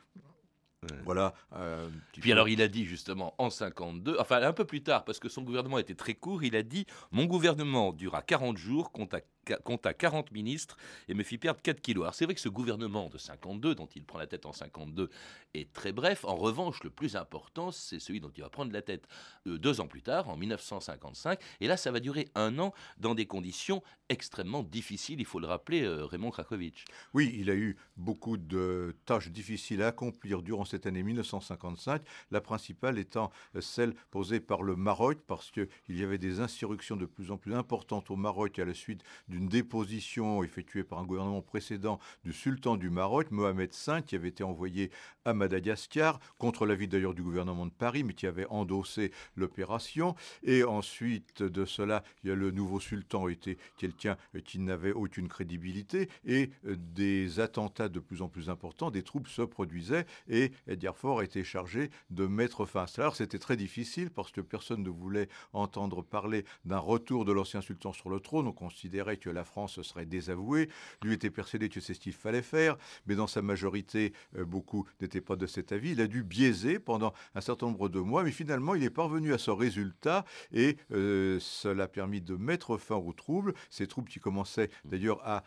Voilà. 1.05 1.35
Euh, 1.57 1.91
Puis 2.13 2.33
alors 2.33 2.49
il 2.49 2.63
a 2.63 2.69
dit 2.69 2.87
justement 2.87 3.35
en 3.37 3.51
52, 3.51 4.17
enfin 4.19 4.41
un 4.43 4.55
peu 4.55 4.65
plus 4.65 4.83
tard, 4.83 5.05
parce 5.05 5.19
que 5.19 5.29
son 5.29 5.43
gouvernement 5.43 5.79
était 5.79 5.95
très 5.95 6.15
court, 6.15 6.43
il 6.43 6.57
a 6.57 6.63
dit 6.63 6.87
Mon 7.11 7.27
gouvernement 7.27 7.93
dura 7.93 8.23
40 8.23 8.57
jours, 8.57 8.91
compte 8.91 9.13
à 9.13 9.21
compta 9.65 9.95
40 9.95 10.33
ministres 10.33 10.77
et 11.09 11.15
me 11.15 11.23
fit 11.23 11.39
perdre 11.39 11.61
4 11.63 11.81
kilos. 11.81 12.05
Alors 12.05 12.15
c'est 12.15 12.25
vrai 12.25 12.35
que 12.35 12.41
ce 12.41 12.49
gouvernement 12.49 13.09
de 13.09 13.19
52, 13.19 13.75
dont 13.75 13.89
il 13.95 14.05
prend 14.05 14.19
la 14.19 14.27
tête 14.27 14.47
en 14.47 14.53
52, 14.53 15.11
est 15.55 15.73
très 15.73 15.93
bref. 15.93 16.25
En 16.25 16.37
revanche, 16.37 16.83
le 16.85 16.91
plus 16.91 17.17
important, 17.17 17.71
c'est 17.71 17.99
celui 17.99 18.21
dont 18.21 18.31
il 18.37 18.43
va 18.43 18.51
prendre 18.51 18.73
la 18.73 18.83
tête 18.83 19.07
euh, 19.47 19.59
deux 19.59 19.81
ans 19.81 19.89
plus 19.89 20.03
tard, 20.03 20.29
en 20.29 20.37
1955. 20.37 21.41
Et 21.61 21.67
là, 21.67 21.77
ça 21.77 21.91
va 21.91 22.01
durer 22.01 22.29
un 22.35 22.59
an 22.59 22.73
dans 22.99 23.15
des 23.15 23.27
conditions 23.27 23.83
extrêmement 24.09 24.65
difficiles, 24.65 25.21
il 25.21 25.25
faut 25.25 25.39
le 25.39 25.47
rappeler, 25.47 25.83
euh, 25.83 26.05
Raymond 26.05 26.31
Krakowicz. 26.31 26.85
Oui, 27.15 27.33
il 27.39 27.49
a 27.49 27.55
eu 27.55 27.77
beaucoup 27.97 28.37
de 28.37 28.97
tâches 29.07 29.31
difficiles 29.31 29.83
à 29.83 29.89
accomplir 29.89 30.43
durant 30.43 30.65
cette 30.65 30.87
année 30.87 31.05
1955, 31.05 32.03
la 32.33 32.41
principale 32.41 32.99
étant 32.99 33.31
euh, 33.55 33.61
celle 33.61 33.95
posée 34.11 34.41
par 34.41 34.63
le 34.63 34.75
Maroc, 34.75 35.19
parce 35.27 35.51
qu'il 35.53 35.69
y 35.89 36.03
avait 36.03 36.19
des 36.19 36.41
insurrections 36.41 36.97
de 36.97 37.07
plus 37.07 37.31
en 37.31 37.37
plus 37.37 37.55
importantes 37.55 38.11
au 38.11 38.17
Maroc 38.17 38.59
à 38.59 38.65
la 38.65 38.75
suite 38.75 39.03
d'une 39.31 39.49
déposition 39.49 40.45
effectuée 40.45 40.85
par 40.85 40.99
un 40.99 41.05
gouvernement 41.05 41.41
précédent 41.41 41.99
du 42.25 42.33
sultan 42.33 42.77
du 42.77 42.91
Maroc, 42.91 43.31
Mohamed 43.31 43.71
V, 43.73 44.03
qui 44.07 44.17
avait 44.17 44.29
été 44.29 44.45
envoyé 44.45 44.91
à 45.25 45.33
Madagascar, 45.33 46.21
contre 46.39 46.67
l'avis 46.67 46.89
d'ailleurs 46.89 47.15
du 47.15 47.23
gouvernement 47.23 47.67
de 47.67 47.73
Paris, 47.73 48.05
mais 48.05 48.13
qui 48.13 48.27
avait 48.27 48.47
endossé 48.51 49.13
l'opération. 49.37 50.15
Et 50.43 50.65
ensuite 50.65 51.43
de 51.43 51.65
cela, 51.65 52.03
il 52.23 52.29
y 52.29 52.33
a 52.33 52.35
le 52.35 52.51
nouveau 52.51 52.81
sultan 52.81 53.29
était 53.29 53.57
quelqu'un 53.77 54.17
qui 54.45 54.59
n'avait 54.59 54.93
aucune 54.93 55.29
crédibilité 55.29 56.09
et 56.25 56.51
des 56.65 57.41
attentats 57.41 57.89
de 57.89 58.01
plus 58.01 58.23
en 58.23 58.29
plus 58.29 58.51
importants, 58.51 58.91
des 58.91 59.03
troupes 59.03 59.29
se 59.29 59.43
produisaient 59.43 60.07
et 60.29 60.53
Edgar 60.67 60.97
Faure 60.97 61.23
était 61.23 61.45
chargé 61.45 61.91
de 62.11 62.27
mettre 62.27 62.67
fin 62.67 62.83
à 62.83 62.87
cela. 62.87 63.11
C'était 63.15 63.39
très 63.39 63.57
difficile 63.57 64.11
parce 64.11 64.33
que 64.33 64.41
personne 64.41 64.83
ne 64.83 64.91
voulait 64.91 65.29
entendre 65.53 66.03
parler 66.03 66.45
d'un 66.65 66.79
retour 66.79 67.25
de 67.25 67.33
l'ancien 67.33 67.61
sultan 67.61 67.93
sur 67.93 68.11
le 68.11 68.21
trône. 68.21 68.47
On 68.47 68.53
considérait 68.53 69.17
que 69.21 69.31
la 69.31 69.45
France 69.45 69.81
serait 69.83 70.07
désavouée. 70.07 70.69
Lui 71.03 71.15
était 71.15 71.31
persuadé 71.31 71.69
que 71.69 71.81
c'est 71.81 71.95
ce 71.95 72.01
qu'il 72.01 72.13
fallait 72.13 72.43
faire, 72.43 72.77
mais 73.07 73.15
dans 73.15 73.27
sa 73.27 73.43
majorité, 73.43 74.13
euh, 74.37 74.45
beaucoup 74.45 74.89
n'étaient 75.01 75.21
pas 75.21 75.37
de 75.37 75.47
cet 75.47 75.73
avis. 75.73 75.93
Il 75.93 76.01
a 76.01 76.07
dû 76.07 76.23
biaiser 76.23 76.79
pendant 76.79 77.13
un 77.35 77.41
certain 77.41 77.67
nombre 77.67 77.89
de 77.89 78.01
mois, 78.01 78.25
mais 78.25 78.33
finalement, 78.33 78.75
il 78.75 78.83
est 78.83 78.91
parvenu 78.91 79.33
à 79.33 79.39
ce 79.39 79.51
résultat 79.51 80.25
et 80.53 80.77
euh, 80.93 81.39
cela 81.41 81.85
a 81.85 81.89
permis 81.89 82.21
de 82.21 82.35
mettre 82.35 82.79
fin 82.79 82.97
aux 82.97 83.13
troubles. 83.13 83.55
Ces 83.71 83.87
troupes 83.87 84.09
qui 84.09 84.19
commençaient 84.19 84.71
d'ailleurs 84.85 85.21
à, 85.25 85.43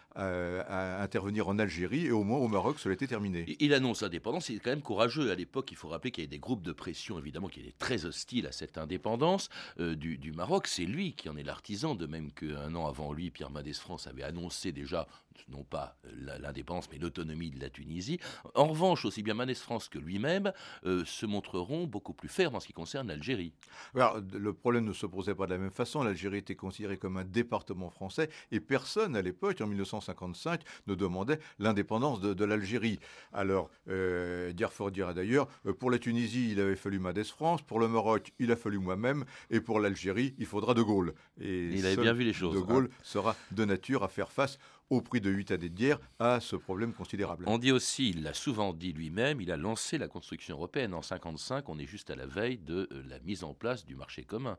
intervenir 1.01 1.47
en 1.47 1.59
Algérie 1.59 2.05
et 2.05 2.11
au 2.11 2.23
moins 2.23 2.39
au 2.39 2.47
Maroc, 2.47 2.79
cela 2.79 2.93
était 2.93 3.07
terminé. 3.07 3.45
Il 3.59 3.73
annonce 3.73 4.01
l'indépendance, 4.01 4.45
c'est 4.45 4.59
quand 4.59 4.69
même 4.69 4.81
courageux. 4.81 5.31
À 5.31 5.35
l'époque, 5.35 5.71
il 5.71 5.77
faut 5.77 5.89
rappeler 5.89 6.11
qu'il 6.11 6.23
y 6.23 6.27
avait 6.27 6.35
des 6.35 6.39
groupes 6.39 6.63
de 6.63 6.71
pression, 6.71 7.17
évidemment, 7.19 7.47
qui 7.47 7.59
étaient 7.59 7.75
très 7.77 8.05
hostiles 8.05 8.47
à 8.47 8.51
cette 8.51 8.77
indépendance 8.77 9.49
euh, 9.79 9.95
du, 9.95 10.17
du 10.17 10.31
Maroc. 10.31 10.67
C'est 10.67 10.85
lui 10.85 11.13
qui 11.13 11.29
en 11.29 11.37
est 11.37 11.43
l'artisan, 11.43 11.95
de 11.95 12.05
même 12.05 12.31
qu'un 12.31 12.75
an 12.75 12.87
avant 12.87 13.13
lui, 13.13 13.31
Pierre 13.31 13.51
Mendès 13.63 13.79
France 13.79 14.07
avait 14.07 14.23
annoncé 14.23 14.73
déjà 14.73 15.07
non 15.49 15.63
pas 15.63 15.97
l'indépendance, 16.39 16.89
mais 16.91 16.97
l'autonomie 16.97 17.51
de 17.51 17.59
la 17.59 17.69
Tunisie. 17.69 18.19
En 18.55 18.67
revanche, 18.67 19.05
aussi 19.05 19.23
bien 19.23 19.33
Manès 19.33 19.59
France 19.59 19.89
que 19.89 19.99
lui-même 19.99 20.51
euh, 20.85 21.03
se 21.05 21.25
montreront 21.25 21.85
beaucoup 21.85 22.13
plus 22.13 22.29
fermes 22.29 22.55
en 22.55 22.59
ce 22.59 22.67
qui 22.67 22.73
concerne 22.73 23.07
l'Algérie. 23.07 23.53
le 23.93 24.53
problème 24.53 24.85
ne 24.85 24.93
se 24.93 25.05
posait 25.05 25.35
pas 25.35 25.45
de 25.45 25.51
la 25.51 25.57
même 25.57 25.71
façon. 25.71 26.03
L'Algérie 26.03 26.39
était 26.39 26.55
considérée 26.55 26.97
comme 26.97 27.17
un 27.17 27.23
département 27.23 27.89
français 27.89 28.29
et 28.51 28.59
personne 28.59 29.15
à 29.15 29.21
l'époque, 29.21 29.61
en 29.61 29.67
1955, 29.67 30.61
ne 30.87 30.95
demandait 30.95 31.39
l'indépendance 31.59 32.21
de, 32.21 32.45
l'Algérie. 32.45 32.99
Alors, 33.31 33.69
euh, 33.89 34.51
Diarfort 34.53 34.91
dira 34.91 35.13
d'ailleurs, 35.13 35.47
euh, 35.65 35.73
pour 35.73 35.91
la 35.91 35.99
Tunisie, 35.99 36.51
il 36.51 36.59
avait 36.59 36.75
fallu 36.75 36.99
Manès 36.99 37.29
France, 37.29 37.61
pour 37.61 37.79
le 37.79 37.87
Maroc, 37.87 38.33
il 38.39 38.51
a 38.51 38.55
fallu 38.55 38.79
moi-même, 38.79 39.25
et 39.49 39.61
pour 39.61 39.79
l'Algérie, 39.79 40.35
il 40.37 40.45
faudra 40.45 40.73
De 40.73 40.81
Gaulle. 40.81 41.13
Et 41.39 41.67
il 41.67 41.85
avait 41.85 42.01
bien 42.01 42.13
vu 42.13 42.23
les 42.23 42.33
choses. 42.33 42.55
De 42.55 42.59
Gaulle 42.59 42.89
hein. 42.91 42.95
sera 43.03 43.35
de 43.51 43.65
nature 43.65 44.03
à 44.03 44.07
faire 44.07 44.31
face 44.31 44.59
au 44.89 45.01
prix 45.01 45.21
de 45.21 45.29
8 45.29 45.51
années 45.51 45.69
de 45.69 45.75
guerre, 45.75 45.99
à 46.19 46.39
ce 46.39 46.55
problème 46.55 46.93
considérable. 46.93 47.45
On 47.47 47.57
dit 47.57 47.71
aussi, 47.71 48.09
il 48.09 48.23
l'a 48.23 48.33
souvent 48.33 48.73
dit 48.73 48.93
lui-même, 48.93 49.41
il 49.41 49.51
a 49.51 49.57
lancé 49.57 49.97
la 49.97 50.07
construction 50.07 50.55
européenne. 50.55 50.93
En 50.93 51.01
1955, 51.01 51.69
on 51.69 51.79
est 51.79 51.85
juste 51.85 52.09
à 52.09 52.15
la 52.15 52.25
veille 52.25 52.57
de 52.57 52.87
euh, 52.91 53.03
la 53.07 53.19
mise 53.19 53.43
en 53.43 53.53
place 53.53 53.85
du 53.85 53.95
marché 53.95 54.23
commun. 54.23 54.57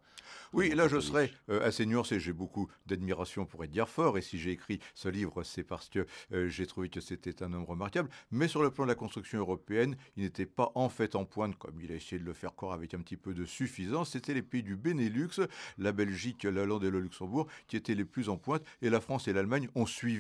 Oui, 0.53 0.71
là 0.71 0.89
je 0.89 1.01
serais 1.01 1.31
euh, 1.51 1.67
assez 1.67 1.87
nuancé. 1.87 2.19
J'ai 2.21 2.33
beaucoup 2.33 2.71
d'admiration 2.87 3.47
pour 3.47 3.63
Edgar 3.65 3.89
Faure, 3.89 4.19
et 4.19 4.23
si 4.23 4.39
j'ai 4.39 4.53
écrit 4.53 4.81
ce 4.95 5.09
livre, 5.09 5.43
c'est 5.43 5.65
parce 5.65 5.89
que 5.89 6.07
euh, 6.33 6.49
j'ai 6.49 6.67
trouvé 6.67 6.89
que 6.89 7.01
c'était 7.01 7.43
un 7.43 7.53
homme 7.53 7.65
remarquable. 7.65 8.09
Mais 8.31 8.49
sur 8.49 8.63
le 8.63 8.71
plan 8.71 8.85
de 8.85 8.89
la 8.89 8.95
construction 8.95 9.39
européenne, 9.39 9.97
il 10.17 10.25
n'était 10.25 10.47
pas 10.47 10.73
en 10.75 10.89
fait 10.89 11.15
en 11.15 11.25
pointe, 11.25 11.57
comme 11.59 11.81
il 11.81 11.93
a 11.93 11.97
essayé 11.97 12.19
de 12.19 12.25
le 12.25 12.35
faire 12.35 12.55
croire 12.55 12.73
avec 12.73 12.95
un 12.95 13.01
petit 13.01 13.17
peu 13.17 13.35
de 13.35 13.45
suffisance. 13.45 14.11
C'était 14.11 14.35
les 14.35 14.43
pays 14.43 14.63
du 14.63 14.77
Benelux, 14.77 15.41
la 15.79 15.93
Belgique, 15.93 16.45
la 16.45 16.63
Hollande 16.63 16.85
et 16.85 16.91
le 16.91 17.01
Luxembourg, 17.01 17.47
qui 17.67 17.77
étaient 17.77 17.95
les 17.95 18.05
plus 18.05 18.29
en 18.29 18.37
pointe, 18.37 18.63
et 18.83 18.91
la 18.91 19.01
France 19.01 19.29
et 19.29 19.33
l'Allemagne 19.33 19.69
ont 19.75 19.87
suivi 19.87 20.14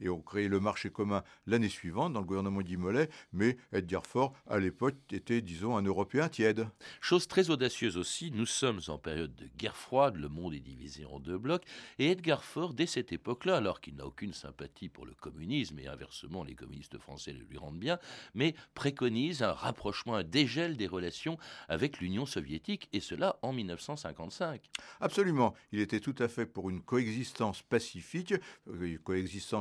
et 0.00 0.08
ont 0.08 0.20
créé 0.20 0.48
le 0.48 0.60
marché 0.60 0.90
commun 0.90 1.22
l'année 1.46 1.68
suivante 1.68 2.12
dans 2.12 2.20
le 2.20 2.26
gouvernement 2.26 2.62
d'Imolet, 2.62 3.08
mais 3.32 3.56
Edgar 3.72 4.06
Faure, 4.06 4.32
à 4.46 4.58
l'époque, 4.58 4.94
était, 5.12 5.40
disons, 5.40 5.76
un 5.76 5.82
Européen 5.82 6.28
tiède. 6.28 6.68
Chose 7.00 7.28
très 7.28 7.50
audacieuse 7.50 7.96
aussi, 7.96 8.30
nous 8.30 8.46
sommes 8.46 8.80
en 8.88 8.98
période 8.98 9.34
de 9.34 9.48
guerre 9.56 9.76
froide, 9.76 10.16
le 10.16 10.28
monde 10.28 10.54
est 10.54 10.60
divisé 10.60 11.04
en 11.04 11.20
deux 11.20 11.38
blocs, 11.38 11.64
et 11.98 12.10
Edgar 12.10 12.44
Faure, 12.44 12.74
dès 12.74 12.86
cette 12.86 13.12
époque-là, 13.12 13.56
alors 13.56 13.80
qu'il 13.80 13.96
n'a 13.96 14.06
aucune 14.06 14.32
sympathie 14.32 14.88
pour 14.88 15.06
le 15.06 15.14
communisme, 15.14 15.78
et 15.78 15.86
inversement, 15.86 16.44
les 16.44 16.54
communistes 16.54 16.98
français 16.98 17.32
le 17.32 17.46
lui 17.48 17.58
rendent 17.58 17.78
bien, 17.78 17.98
mais 18.34 18.54
préconise 18.74 19.42
un 19.42 19.52
rapprochement, 19.52 20.16
un 20.16 20.24
dégel 20.24 20.76
des 20.76 20.86
relations 20.86 21.38
avec 21.68 22.00
l'Union 22.00 22.26
soviétique, 22.26 22.88
et 22.92 23.00
cela 23.00 23.38
en 23.42 23.52
1955. 23.52 24.70
Absolument, 25.00 25.54
il 25.72 25.80
était 25.80 26.00
tout 26.00 26.14
à 26.18 26.28
fait 26.28 26.46
pour 26.46 26.70
une 26.70 26.82
coexistence 26.82 27.62
pacifique, 27.62 28.34
euh, 28.68 28.98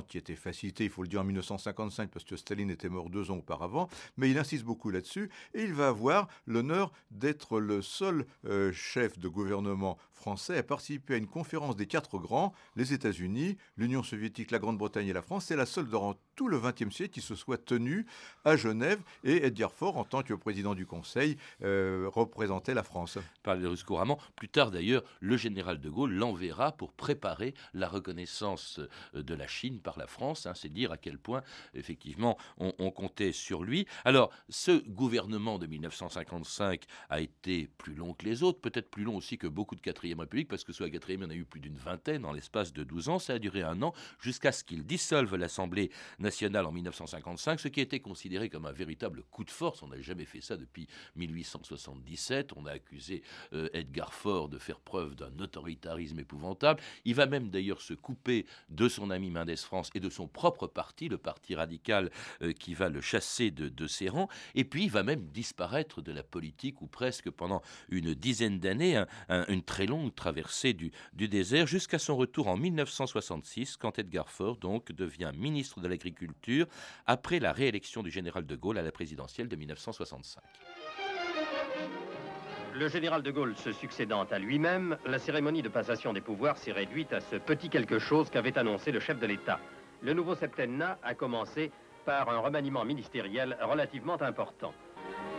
qui 0.07 0.17
était 0.17 0.35
facilité, 0.35 0.83
il 0.83 0.89
faut 0.89 1.03
le 1.03 1.07
dire, 1.07 1.21
en 1.21 1.23
1955, 1.23 2.09
parce 2.09 2.25
que 2.25 2.35
Staline 2.35 2.69
était 2.69 2.89
mort 2.89 3.09
deux 3.09 3.31
ans 3.31 3.37
auparavant, 3.37 3.89
mais 4.17 4.29
il 4.29 4.37
insiste 4.37 4.63
beaucoup 4.63 4.89
là-dessus, 4.89 5.29
et 5.53 5.63
il 5.63 5.73
va 5.73 5.89
avoir 5.89 6.27
l'honneur 6.45 6.91
d'être 7.11 7.59
le 7.59 7.81
seul 7.81 8.25
euh, 8.45 8.71
chef 8.71 9.19
de 9.19 9.27
gouvernement 9.27 9.97
français 10.15 10.57
à 10.57 10.63
participer 10.63 11.13
à 11.13 11.17
une 11.17 11.27
conférence 11.27 11.75
des 11.75 11.87
quatre 11.87 12.17
grands, 12.17 12.53
les 12.75 12.93
États-Unis, 12.93 13.57
l'Union 13.77 14.01
soviétique, 14.01 14.51
la 14.51 14.59
Grande-Bretagne 14.59 15.07
et 15.07 15.13
la 15.13 15.21
France. 15.21 15.45
C'est 15.45 15.55
la 15.55 15.65
seule 15.65 15.87
durant 15.87 16.15
tout 16.35 16.47
le 16.47 16.59
XXe 16.59 16.93
siècle 16.93 17.13
qui 17.13 17.21
se 17.21 17.35
soit 17.35 17.63
tenue 17.63 18.05
à 18.43 18.55
Genève, 18.55 19.01
et 19.23 19.45
Edgar 19.45 19.71
Faure, 19.71 19.97
en 19.97 20.03
tant 20.03 20.23
que 20.23 20.33
président 20.33 20.75
du 20.75 20.85
Conseil, 20.85 21.37
euh, 21.63 22.09
représentait 22.11 22.73
la 22.73 22.83
France. 22.83 23.17
Par 23.43 23.55
les 23.55 23.67
Russes 23.67 23.83
couramment. 23.83 24.19
Plus 24.35 24.49
tard, 24.49 24.71
d'ailleurs, 24.71 25.03
le 25.19 25.37
général 25.37 25.79
de 25.79 25.89
Gaulle 25.89 26.13
l'enverra 26.13 26.71
pour 26.71 26.91
préparer 26.91 27.53
la 27.73 27.87
reconnaissance 27.87 28.79
euh, 29.13 29.23
de 29.23 29.33
la 29.33 29.47
Chine 29.47 29.79
par 29.79 29.97
la 29.97 30.07
France. 30.07 30.45
Hein, 30.45 30.53
c'est 30.55 30.69
dire 30.69 30.91
à 30.91 30.97
quel 30.97 31.17
point, 31.17 31.43
effectivement, 31.73 32.37
on, 32.57 32.71
comptait 32.91 33.31
sur 33.31 33.63
lui. 33.63 33.87
Alors, 34.05 34.31
ce 34.49 34.83
gouvernement 34.87 35.59
de 35.59 35.67
1955 35.67 36.83
a 37.09 37.19
été 37.19 37.67
plus 37.77 37.93
long 37.93 38.13
que 38.13 38.25
les 38.25 38.43
autres, 38.43 38.59
peut-être 38.59 38.89
plus 38.89 39.03
long 39.03 39.17
aussi 39.17 39.37
que 39.37 39.47
beaucoup 39.47 39.75
de 39.75 39.81
quatrième 39.81 40.04
République, 40.13 40.47
parce 40.47 40.63
que 40.63 40.73
sous 40.73 40.83
la 40.83 40.89
quatrième, 40.89 41.21
il 41.21 41.23
y 41.23 41.27
en 41.27 41.29
a 41.31 41.35
eu 41.35 41.45
plus 41.45 41.59
d'une 41.59 41.77
vingtaine 41.77 42.25
en 42.25 42.33
l'espace 42.33 42.73
de 42.73 42.83
12 42.83 43.09
ans. 43.09 43.19
Ça 43.19 43.33
a 43.33 43.39
duré 43.39 43.63
un 43.63 43.81
an 43.81 43.93
jusqu'à 44.19 44.51
ce 44.51 44.63
qu'il 44.63 44.85
dissolve 44.85 45.35
l'Assemblée 45.35 45.91
nationale 46.19 46.65
en 46.65 46.71
1955, 46.71 47.59
ce 47.59 47.67
qui 47.67 47.81
été 47.85 47.99
considéré 47.99 48.49
comme 48.49 48.65
un 48.65 48.71
véritable 48.71 49.23
coup 49.23 49.43
de 49.43 49.51
force. 49.51 49.81
On 49.83 49.87
n'a 49.87 50.01
jamais 50.01 50.25
fait 50.25 50.41
ça 50.41 50.57
depuis 50.57 50.87
1877. 51.15 52.51
On 52.55 52.65
a 52.65 52.71
accusé 52.71 53.23
euh, 53.53 53.69
Edgar 53.73 54.13
Faure 54.13 54.49
de 54.49 54.57
faire 54.57 54.79
preuve 54.79 55.15
d'un 55.15 55.31
autoritarisme 55.39 56.19
épouvantable. 56.19 56.81
Il 57.05 57.15
va 57.15 57.25
même 57.25 57.49
d'ailleurs 57.49 57.81
se 57.81 57.93
couper 57.93 58.45
de 58.69 58.89
son 58.89 59.09
ami 59.09 59.29
Mendès 59.29 59.55
France 59.57 59.89
et 59.93 59.99
de 59.99 60.09
son 60.09 60.27
propre 60.27 60.67
parti, 60.67 61.07
le 61.07 61.17
parti 61.17 61.55
radical 61.55 62.11
euh, 62.41 62.51
qui 62.51 62.73
va 62.73 62.89
le 62.89 63.01
chasser 63.01 63.51
de, 63.51 63.87
ses 63.87 64.09
rangs. 64.09 64.29
Et 64.55 64.63
puis 64.65 64.85
il 64.85 64.91
va 64.91 65.03
même 65.03 65.27
disparaître 65.27 66.01
de 66.01 66.11
la 66.11 66.23
politique, 66.23 66.81
ou 66.81 66.87
presque 66.87 67.29
pendant 67.29 67.61
une 67.89 68.15
dizaine 68.15 68.59
d'années, 68.59 69.03
une 69.29 69.61
très 69.61 69.85
longue 69.85 69.94
longue 69.95 70.13
traversée 70.13 70.73
du, 70.73 70.91
désert 71.13 71.67
jusqu'à 71.67 71.99
son 71.99 72.17
retour 72.17 72.47
en 72.47 72.57
1966, 72.57 73.77
quand 73.77 73.97
Edgar 73.97 74.29
Faure 74.29 74.57
donc 74.57 74.91
devient 74.91 75.31
ministre 75.35 75.79
de 75.79 75.87
l'Agriculture 75.87 76.67
après 77.05 77.39
la 77.39 77.53
réélection 77.53 78.03
du 78.03 78.11
général 78.11 78.45
de 78.45 78.55
Gaulle 78.55 78.77
à 78.77 78.81
la 78.81 78.91
présidentielle 78.91 79.47
de 79.47 79.55
1965. 79.55 80.43
Le 82.73 82.89
général 82.89 83.23
de 83.23 83.31
Gaulle 83.31 83.55
se 83.55 83.71
succédant 83.71 84.23
à 84.23 84.37
lui-même, 84.37 84.97
la 85.05 85.17
cérémonie 85.17 85.61
de 85.61 85.69
passation 85.69 86.11
des 86.11 86.19
pouvoirs 86.19 86.57
s'est 86.57 86.73
réduite 86.73 87.13
à 87.13 87.21
ce 87.21 87.37
petit 87.37 87.69
quelque 87.69 87.99
chose 87.99 88.29
qu'avait 88.29 88.57
annoncé 88.57 88.91
le 88.91 88.99
chef 88.99 89.17
de 89.17 89.25
l'État. 89.25 89.61
Le 90.01 90.13
nouveau 90.13 90.35
septennat 90.35 90.99
a 91.01 91.13
commencé 91.13 91.71
par 92.05 92.29
un 92.29 92.39
remaniement 92.39 92.83
ministériel 92.83 93.57
relativement 93.61 94.21
important. 94.21 94.73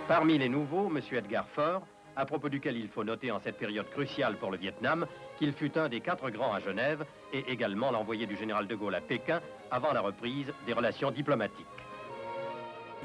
Parmi 0.08 0.38
les 0.38 0.48
nouveaux, 0.48 0.86
M. 0.86 1.00
Edgar 1.12 1.46
Faure, 1.48 1.86
à 2.16 2.24
propos 2.24 2.48
duquel 2.48 2.76
il 2.76 2.88
faut 2.88 3.04
noter 3.04 3.30
en 3.30 3.40
cette 3.40 3.58
période 3.58 3.88
cruciale 3.90 4.36
pour 4.36 4.50
le 4.50 4.56
Vietnam 4.56 5.06
qu'il 5.38 5.52
fut 5.52 5.76
un 5.78 5.88
des 5.88 6.00
quatre 6.00 6.30
grands 6.30 6.54
à 6.54 6.60
Genève 6.60 7.04
et 7.32 7.44
également 7.48 7.90
l'envoyé 7.90 8.26
du 8.26 8.36
général 8.36 8.66
de 8.66 8.74
Gaulle 8.74 8.94
à 8.94 9.00
Pékin 9.00 9.40
avant 9.70 9.92
la 9.92 10.00
reprise 10.00 10.52
des 10.66 10.72
relations 10.72 11.10
diplomatiques. 11.10 11.66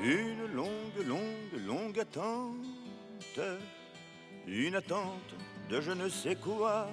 Une 0.01 0.47
longue, 0.55 1.05
longue, 1.05 1.67
longue 1.67 1.99
attente, 1.99 3.39
une 4.47 4.75
attente 4.75 5.35
de 5.69 5.81
je 5.81 5.91
ne 5.91 6.07
sais 6.07 6.35
quoi, 6.35 6.87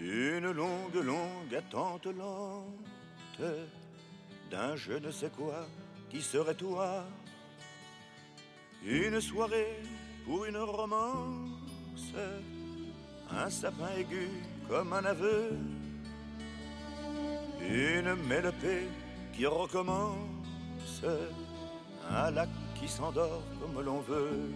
une 0.00 0.50
longue, 0.50 0.94
longue 0.94 1.54
attente 1.56 2.06
lente 2.06 3.42
d'un 4.50 4.76
je 4.76 4.92
ne 4.92 5.10
sais 5.10 5.30
quoi 5.30 5.66
qui 6.10 6.20
serait 6.20 6.54
toi. 6.54 7.04
Une 8.84 9.20
soirée 9.20 9.80
pour 10.24 10.44
une 10.44 10.56
romance, 10.56 12.12
un 13.30 13.50
sapin 13.50 13.88
aigu 13.98 14.28
comme 14.68 14.92
un 14.92 15.04
aveu, 15.04 15.50
une 17.60 18.14
mélopée 18.28 18.88
qui 19.32 19.46
recommence, 19.46 21.02
un 22.10 22.30
lac 22.30 22.48
qui 22.74 22.88
s'endort 22.88 23.42
comme 23.60 23.84
l'on 23.84 24.00
veut. 24.00 24.50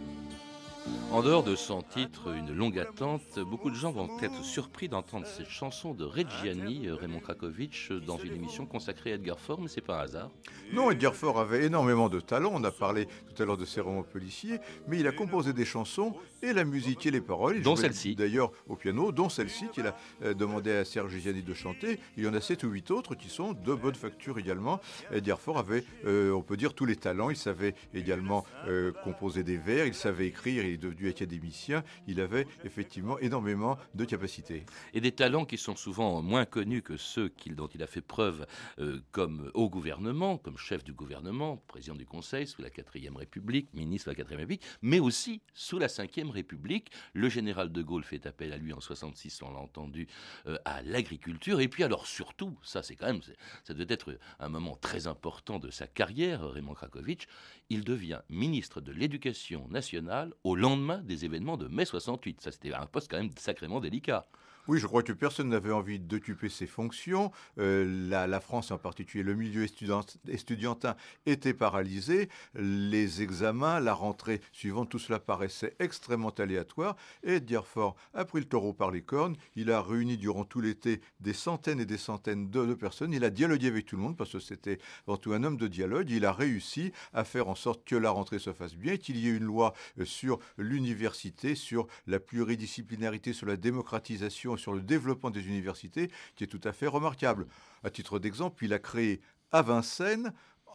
En 1.13 1.23
dehors 1.23 1.45
de 1.45 1.57
son 1.57 1.83
titre, 1.83 2.35
Une 2.37 2.55
longue 2.55 2.79
attente, 2.79 3.39
beaucoup 3.39 3.71
de 3.71 3.75
gens 3.75 3.91
vont 3.91 4.11
être 4.21 4.45
surpris 4.45 4.89
d'entendre 4.89 5.27
cette 5.27 5.49
chanson 5.49 5.95
de 5.95 6.05
Reggiani, 6.05 6.91
Raymond 6.91 7.21
Krakowicz, 7.21 7.91
dans 8.07 8.19
une 8.19 8.35
émission 8.35 8.67
consacrée 8.67 9.13
à 9.13 9.15
Edgar 9.15 9.39
Faure, 9.39 9.61
mais 9.61 9.69
c'est 9.69 9.81
pas 9.81 10.01
un 10.01 10.05
hasard. 10.05 10.31
Non, 10.73 10.91
Edgar 10.91 11.15
Faure 11.15 11.39
avait 11.39 11.65
énormément 11.65 12.09
de 12.09 12.21
talent. 12.21 12.51
On 12.53 12.65
a 12.65 12.71
parlé 12.71 13.07
tout 13.07 13.43
à 13.43 13.47
l'heure 13.47 13.57
de 13.57 13.65
ses 13.65 13.81
romans 13.81 14.03
policiers, 14.03 14.59
mais 14.89 14.99
il 14.99 15.07
a 15.07 15.13
composé 15.13 15.53
des 15.53 15.65
chansons 15.65 16.15
et 16.43 16.53
la 16.53 16.65
musique 16.65 17.07
et 17.07 17.11
les 17.11 17.21
paroles. 17.21 17.57
Il 17.57 17.63
Dont 17.63 17.77
celle-ci. 17.77 18.15
D'ailleurs 18.15 18.51
au 18.69 18.77
piano, 18.77 19.13
dont 19.13 19.29
celle-ci 19.29 19.69
qu'il 19.73 19.87
a 19.87 19.97
euh, 20.23 20.35
demandé 20.35 20.73
à 20.73 20.85
Serge 20.85 21.17
Gianni 21.17 21.43
de 21.43 21.55
chanter. 21.55 21.99
Il 22.17 22.25
y 22.25 22.29
en 22.29 22.35
a 22.35 22.41
sept 22.41 22.63
ou 22.65 22.69
huit 22.69 22.91
autres 22.91 23.15
qui 23.15 23.29
sont 23.29 23.53
de 23.53 23.75
bonne 23.75 23.95
facture 23.95 24.39
également. 24.39 24.81
Edgar 25.13 25.41
Faure 25.41 25.59
avait, 25.59 25.85
euh, 26.05 26.33
on 26.33 26.43
peut 26.43 26.57
dire, 26.57 26.75
tous 26.75 26.85
les 26.85 26.97
talents. 26.97 27.31
Il 27.31 27.37
savait 27.37 27.75
également 27.95 28.45
euh, 28.67 28.93
composer 29.05 29.45
des 29.45 29.57
vers, 29.57 29.87
il 29.87 29.95
savait 29.95 30.27
écrire, 30.27 30.65
il 30.65 30.76
devenu 30.79 31.09
académicien. 31.09 31.85
Il 32.07 32.21
avait 32.21 32.47
effectivement 32.65 33.19
énormément 33.19 33.79
de 33.95 34.05
capacités. 34.05 34.65
Et 34.93 35.01
des 35.01 35.13
talents 35.13 35.45
qui 35.45 35.59
sont 35.59 35.77
souvent 35.77 36.23
moins 36.23 36.45
connus 36.45 36.83
que 36.83 36.97
ceux 36.97 37.31
dont 37.55 37.69
il 37.69 37.83
a 37.83 37.87
fait 37.87 38.01
preuve 38.01 38.47
euh, 38.79 39.01
comme 39.13 39.51
au 39.55 39.69
gouvernement, 39.69 40.39
comme 40.39 40.57
chef 40.59 40.85
du 40.85 40.93
gouvernement, 40.93 41.57
président 41.69 41.95
du 41.95 42.07
Conseil 42.07 42.47
sous 42.47 42.63
la 42.63 42.71
4ème 42.71 43.17
République, 43.17 43.73
ministre 43.75 44.11
de 44.11 44.17
la 44.17 44.25
4ème 44.25 44.37
République, 44.37 44.65
mais 44.83 44.99
aussi 44.99 45.41
sous 45.55 45.79
la 45.79 45.87
5ème 45.87 46.31
République. 46.31 46.91
Le 47.13 47.29
général 47.29 47.71
de 47.71 47.83
Gaulle 47.83 48.05
fait 48.05 48.27
appel 48.27 48.53
à 48.53 48.57
lui 48.57 48.73
en 48.73 48.81
66, 48.81 49.43
on 49.43 49.53
l'a 49.53 49.59
entendu, 49.59 50.09
euh, 50.47 50.57
à 50.65 50.83
l'agriculture. 50.83 51.61
Et 51.61 51.69
puis 51.69 51.85
alors 51.85 52.07
surtout, 52.07 52.57
ça 52.63 52.83
c'est 52.83 52.97
quand 52.97 53.07
même, 53.07 53.21
ça 53.65 53.75
devait 53.75 53.93
être 53.93 54.19
un 54.39 54.49
moment 54.49 54.77
très 54.77 55.07
important 55.07 55.59
de 55.59 55.71
sa 55.71 55.87
carrière, 55.87 56.49
Raymond 56.49 56.75
Krakowicz, 56.75 57.27
il 57.69 57.85
devient 57.85 58.21
ministre 58.29 58.81
de 58.81 58.93
l'Éducation 58.93 59.69
nationale 59.69 60.33
au 60.45 60.55
lendemain 60.55 60.99
des 60.99 61.25
événements 61.25 61.57
de 61.57 61.69
mai 61.69 61.85
68. 61.85 62.41
Ça 62.41 62.53
c'était 62.53 62.73
un 62.73 62.87
poste 62.87 63.11
quand 63.11 63.19
même 63.19 63.31
sacrément 63.37 63.81
délicat. 63.81 64.29
Oui, 64.69 64.81
je 64.81 64.87
crois 64.87 65.05
que 65.05 65.13
personne 65.13 65.51
n'avait 65.51 65.71
envie 65.71 66.01
d'occuper 66.01 66.49
ces 66.49 66.67
fonctions. 66.67 67.31
Euh, 67.59 68.09
la, 68.09 68.41
France, 68.41 68.73
en 68.73 68.79
particulier 68.79 69.23
le 69.23 69.35
milieu 69.35 69.63
étudiant- 69.65 70.05
estudiantin, 70.29 70.97
était 71.25 71.55
paralysé. 71.55 72.29
Les 72.55 73.23
examens, 73.23 73.79
la 73.79 73.95
rentrée 73.95 74.41
suivante, 74.53 74.89
tout 74.89 74.99
cela 74.99 75.21
paraissait 75.21 75.77
extrêmement 75.79 76.31
aléatoire. 76.31 76.97
Et 77.23 77.41
Faure 77.63 77.95
a 78.13 78.25
pris 78.25 78.41
le 78.41 78.47
taureau 78.47 78.73
par 78.73 78.91
les 78.91 79.03
cornes. 79.03 79.37
Il 79.55 79.71
a 79.71 79.81
réuni 79.81 80.17
durant 80.17 80.45
tout 80.45 80.61
l'été 80.61 81.01
des 81.21 81.33
centaines 81.33 81.81
et 81.81 81.87
des 81.87 81.97
centaines 81.97 82.51
de, 82.51 82.67
de 82.67 82.75
personnes. 82.75 83.13
Il 83.13 83.25
a 83.25 83.31
dialogué 83.31 83.69
avec 83.69 83.87
tout 83.87 83.97
le 83.97 84.03
monde 84.03 84.17
parce 84.17 84.33
que 84.33 84.41
c'était 84.41 84.79
avant 85.07 85.17
tout 85.17 85.33
un 85.33 85.45
homme 85.45 85.57
de 85.57 85.69
dialogue. 85.69 86.11
Il 86.11 86.25
a 86.25 86.33
réussi 86.33 86.93
à 87.13 87.23
faire 87.23 87.49
en 87.49 87.55
sorte 87.55 87.85
que 87.85 87.95
la 87.97 88.11
rentrée 88.11 88.41
se 88.41 88.53
fasse 88.53 88.75
bien, 88.75 88.97
qu'il 88.97 89.17
y 89.17 89.29
ait 89.29 89.37
une 89.37 89.45
loi 89.45 89.75
euh, 90.01 90.05
sur 90.05 90.41
l'université, 90.59 91.55
sur 91.55 91.87
la 92.09 92.19
pluridisciplinarité, 92.19 93.33
sur 93.33 93.47
la 93.47 93.57
démocratisation, 93.57 94.56
sur 94.57 94.73
le 94.73 94.81
développement 94.83 95.31
des 95.31 95.47
universités, 95.49 96.11
qui 96.35 96.45
est 96.45 96.49
tout 96.49 96.61
à 96.65 96.73
fait 96.73 96.87
remarquable. 96.87 97.47
À 97.83 97.91
titre 97.91 98.19
d'exemple, 98.19 98.65
il 98.65 98.73
a 98.73 98.79
créé 98.79 99.21
à 99.53 99.63
Vincennes, 99.63 100.33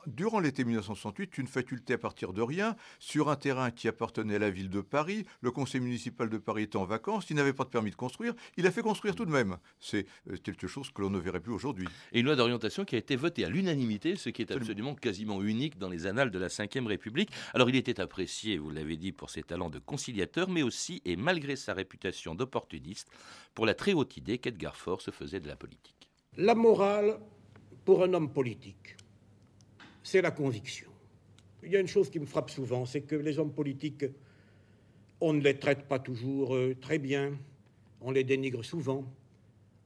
durant 0.07 0.39
l'été 0.39 0.63
1968, 0.63 1.37
une 1.37 1.47
faculté 1.47 1.93
à 1.93 1.97
partir 1.97 2.33
de 2.33 2.41
rien, 2.41 2.75
sur 2.99 3.29
un 3.29 3.35
terrain 3.35 3.71
qui 3.71 3.87
appartenait 3.87 4.35
à 4.35 4.39
la 4.39 4.49
ville 4.49 4.69
de 4.69 4.81
Paris. 4.81 5.25
Le 5.41 5.51
conseil 5.51 5.81
municipal 5.81 6.29
de 6.29 6.37
Paris 6.37 6.63
était 6.63 6.77
en 6.77 6.85
vacances, 6.85 7.29
il 7.29 7.35
n'avait 7.35 7.53
pas 7.53 7.63
de 7.63 7.69
permis 7.69 7.91
de 7.91 7.95
construire, 7.95 8.33
il 8.57 8.67
a 8.67 8.71
fait 8.71 8.81
construire 8.81 9.15
tout 9.15 9.25
de 9.25 9.31
même. 9.31 9.57
C'est 9.79 10.05
euh, 10.29 10.37
quelque 10.37 10.67
chose 10.67 10.91
que 10.91 11.01
l'on 11.01 11.09
ne 11.09 11.19
verrait 11.19 11.39
plus 11.39 11.53
aujourd'hui. 11.53 11.87
Et 12.11 12.19
une 12.19 12.25
loi 12.25 12.35
d'orientation 12.35 12.85
qui 12.85 12.95
a 12.95 12.99
été 12.99 13.15
votée 13.15 13.45
à 13.45 13.49
l'unanimité, 13.49 14.15
ce 14.15 14.29
qui 14.29 14.41
est 14.41 14.51
absolument 14.51 14.95
quasiment 14.95 15.41
unique 15.41 15.77
dans 15.77 15.89
les 15.89 16.05
annales 16.07 16.31
de 16.31 16.39
la 16.39 16.47
Ve 16.47 16.87
République. 16.87 17.31
Alors 17.53 17.69
il 17.69 17.75
était 17.75 17.99
apprécié, 17.99 18.57
vous 18.57 18.71
l'avez 18.71 18.97
dit, 18.97 19.11
pour 19.11 19.29
ses 19.29 19.43
talents 19.43 19.69
de 19.69 19.79
conciliateur, 19.79 20.49
mais 20.49 20.63
aussi, 20.63 21.01
et 21.05 21.15
malgré 21.15 21.55
sa 21.55 21.73
réputation 21.73 22.35
d'opportuniste, 22.35 23.09
pour 23.53 23.65
la 23.65 23.73
très 23.73 23.93
haute 23.93 24.17
idée 24.17 24.37
qu'Edgar 24.37 24.75
Faure 24.75 25.01
se 25.01 25.11
faisait 25.11 25.39
de 25.39 25.47
la 25.47 25.55
politique. 25.55 26.09
La 26.37 26.55
morale, 26.55 27.19
pour 27.85 28.03
un 28.03 28.13
homme 28.13 28.31
politique, 28.31 28.95
c'est 30.03 30.21
la 30.21 30.31
conviction. 30.31 30.89
Il 31.63 31.71
y 31.71 31.77
a 31.77 31.79
une 31.79 31.87
chose 31.87 32.09
qui 32.09 32.19
me 32.19 32.25
frappe 32.25 32.49
souvent, 32.49 32.85
c'est 32.85 33.01
que 33.01 33.15
les 33.15 33.37
hommes 33.37 33.53
politiques, 33.53 34.05
on 35.19 35.33
ne 35.33 35.41
les 35.41 35.57
traite 35.57 35.87
pas 35.87 35.99
toujours 35.99 36.55
euh, 36.55 36.75
très 36.79 36.97
bien, 36.97 37.37
on 38.01 38.11
les 38.11 38.23
dénigre 38.23 38.63
souvent. 38.63 39.05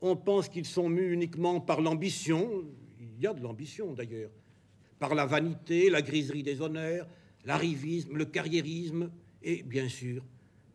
On 0.02 0.16
pense 0.16 0.48
qu'ils 0.48 0.66
sont 0.66 0.88
mus 0.88 1.12
uniquement 1.12 1.60
par 1.60 1.82
l'ambition, 1.82 2.64
il 3.00 3.22
y 3.22 3.28
a 3.28 3.34
de 3.34 3.42
l'ambition 3.42 3.94
d'ailleurs, 3.94 4.32
par 5.00 5.16
la 5.16 5.26
vanité, 5.26 5.90
la 5.90 6.02
griserie 6.02 6.44
des 6.44 6.62
honneurs, 6.62 7.08
l'arrivisme, 7.44 8.16
le 8.16 8.26
carriérisme, 8.26 9.12
et 9.44 9.64
bien 9.64 9.90
sûr, 9.90 10.24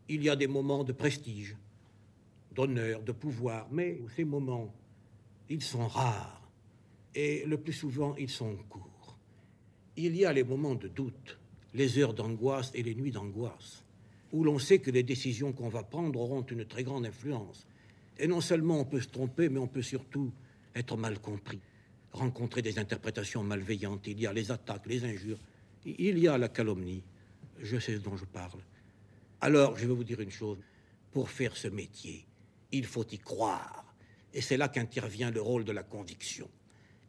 il 0.08 0.22
y 0.22 0.28
a 0.28 0.36
des 0.36 0.46
moments 0.46 0.84
de 0.84 0.92
prestige, 0.92 1.56
d'honneur, 2.52 3.02
de 3.02 3.12
pouvoir, 3.12 3.68
mais 3.70 4.00
ces 4.16 4.24
moments, 4.24 4.74
ils 5.48 5.62
sont 5.62 5.86
rares, 5.86 6.50
et 7.14 7.44
le 7.46 7.56
plus 7.58 7.72
souvent, 7.72 8.14
ils 8.16 8.28
sont 8.28 8.56
courts. 8.68 8.89
Il 10.02 10.16
y 10.16 10.24
a 10.24 10.32
les 10.32 10.44
moments 10.44 10.76
de 10.76 10.88
doute, 10.88 11.36
les 11.74 11.98
heures 11.98 12.14
d'angoisse 12.14 12.70
et 12.74 12.82
les 12.82 12.94
nuits 12.94 13.10
d'angoisse, 13.10 13.84
où 14.32 14.44
l'on 14.44 14.58
sait 14.58 14.78
que 14.78 14.90
les 14.90 15.02
décisions 15.02 15.52
qu'on 15.52 15.68
va 15.68 15.82
prendre 15.82 16.18
auront 16.18 16.40
une 16.40 16.64
très 16.64 16.84
grande 16.84 17.04
influence. 17.04 17.66
Et 18.18 18.26
non 18.26 18.40
seulement 18.40 18.80
on 18.80 18.86
peut 18.86 19.02
se 19.02 19.08
tromper, 19.08 19.50
mais 19.50 19.58
on 19.58 19.66
peut 19.66 19.82
surtout 19.82 20.32
être 20.74 20.96
mal 20.96 21.18
compris, 21.18 21.60
rencontrer 22.12 22.62
des 22.62 22.78
interprétations 22.78 23.42
malveillantes. 23.42 24.06
Il 24.06 24.18
y 24.18 24.26
a 24.26 24.32
les 24.32 24.50
attaques, 24.50 24.86
les 24.86 25.04
injures, 25.04 25.38
il 25.84 26.18
y 26.18 26.28
a 26.28 26.38
la 26.38 26.48
calomnie. 26.48 27.02
Je 27.60 27.78
sais 27.78 27.92
ce 27.92 28.00
dont 28.00 28.16
je 28.16 28.24
parle. 28.24 28.60
Alors, 29.42 29.76
je 29.76 29.86
vais 29.86 29.92
vous 29.92 30.04
dire 30.04 30.20
une 30.20 30.30
chose. 30.30 30.56
Pour 31.12 31.28
faire 31.28 31.54
ce 31.54 31.68
métier, 31.68 32.24
il 32.72 32.86
faut 32.86 33.06
y 33.06 33.18
croire. 33.18 33.84
Et 34.32 34.40
c'est 34.40 34.56
là 34.56 34.68
qu'intervient 34.68 35.30
le 35.30 35.42
rôle 35.42 35.64
de 35.64 35.72
la 35.72 35.82
conviction. 35.82 36.48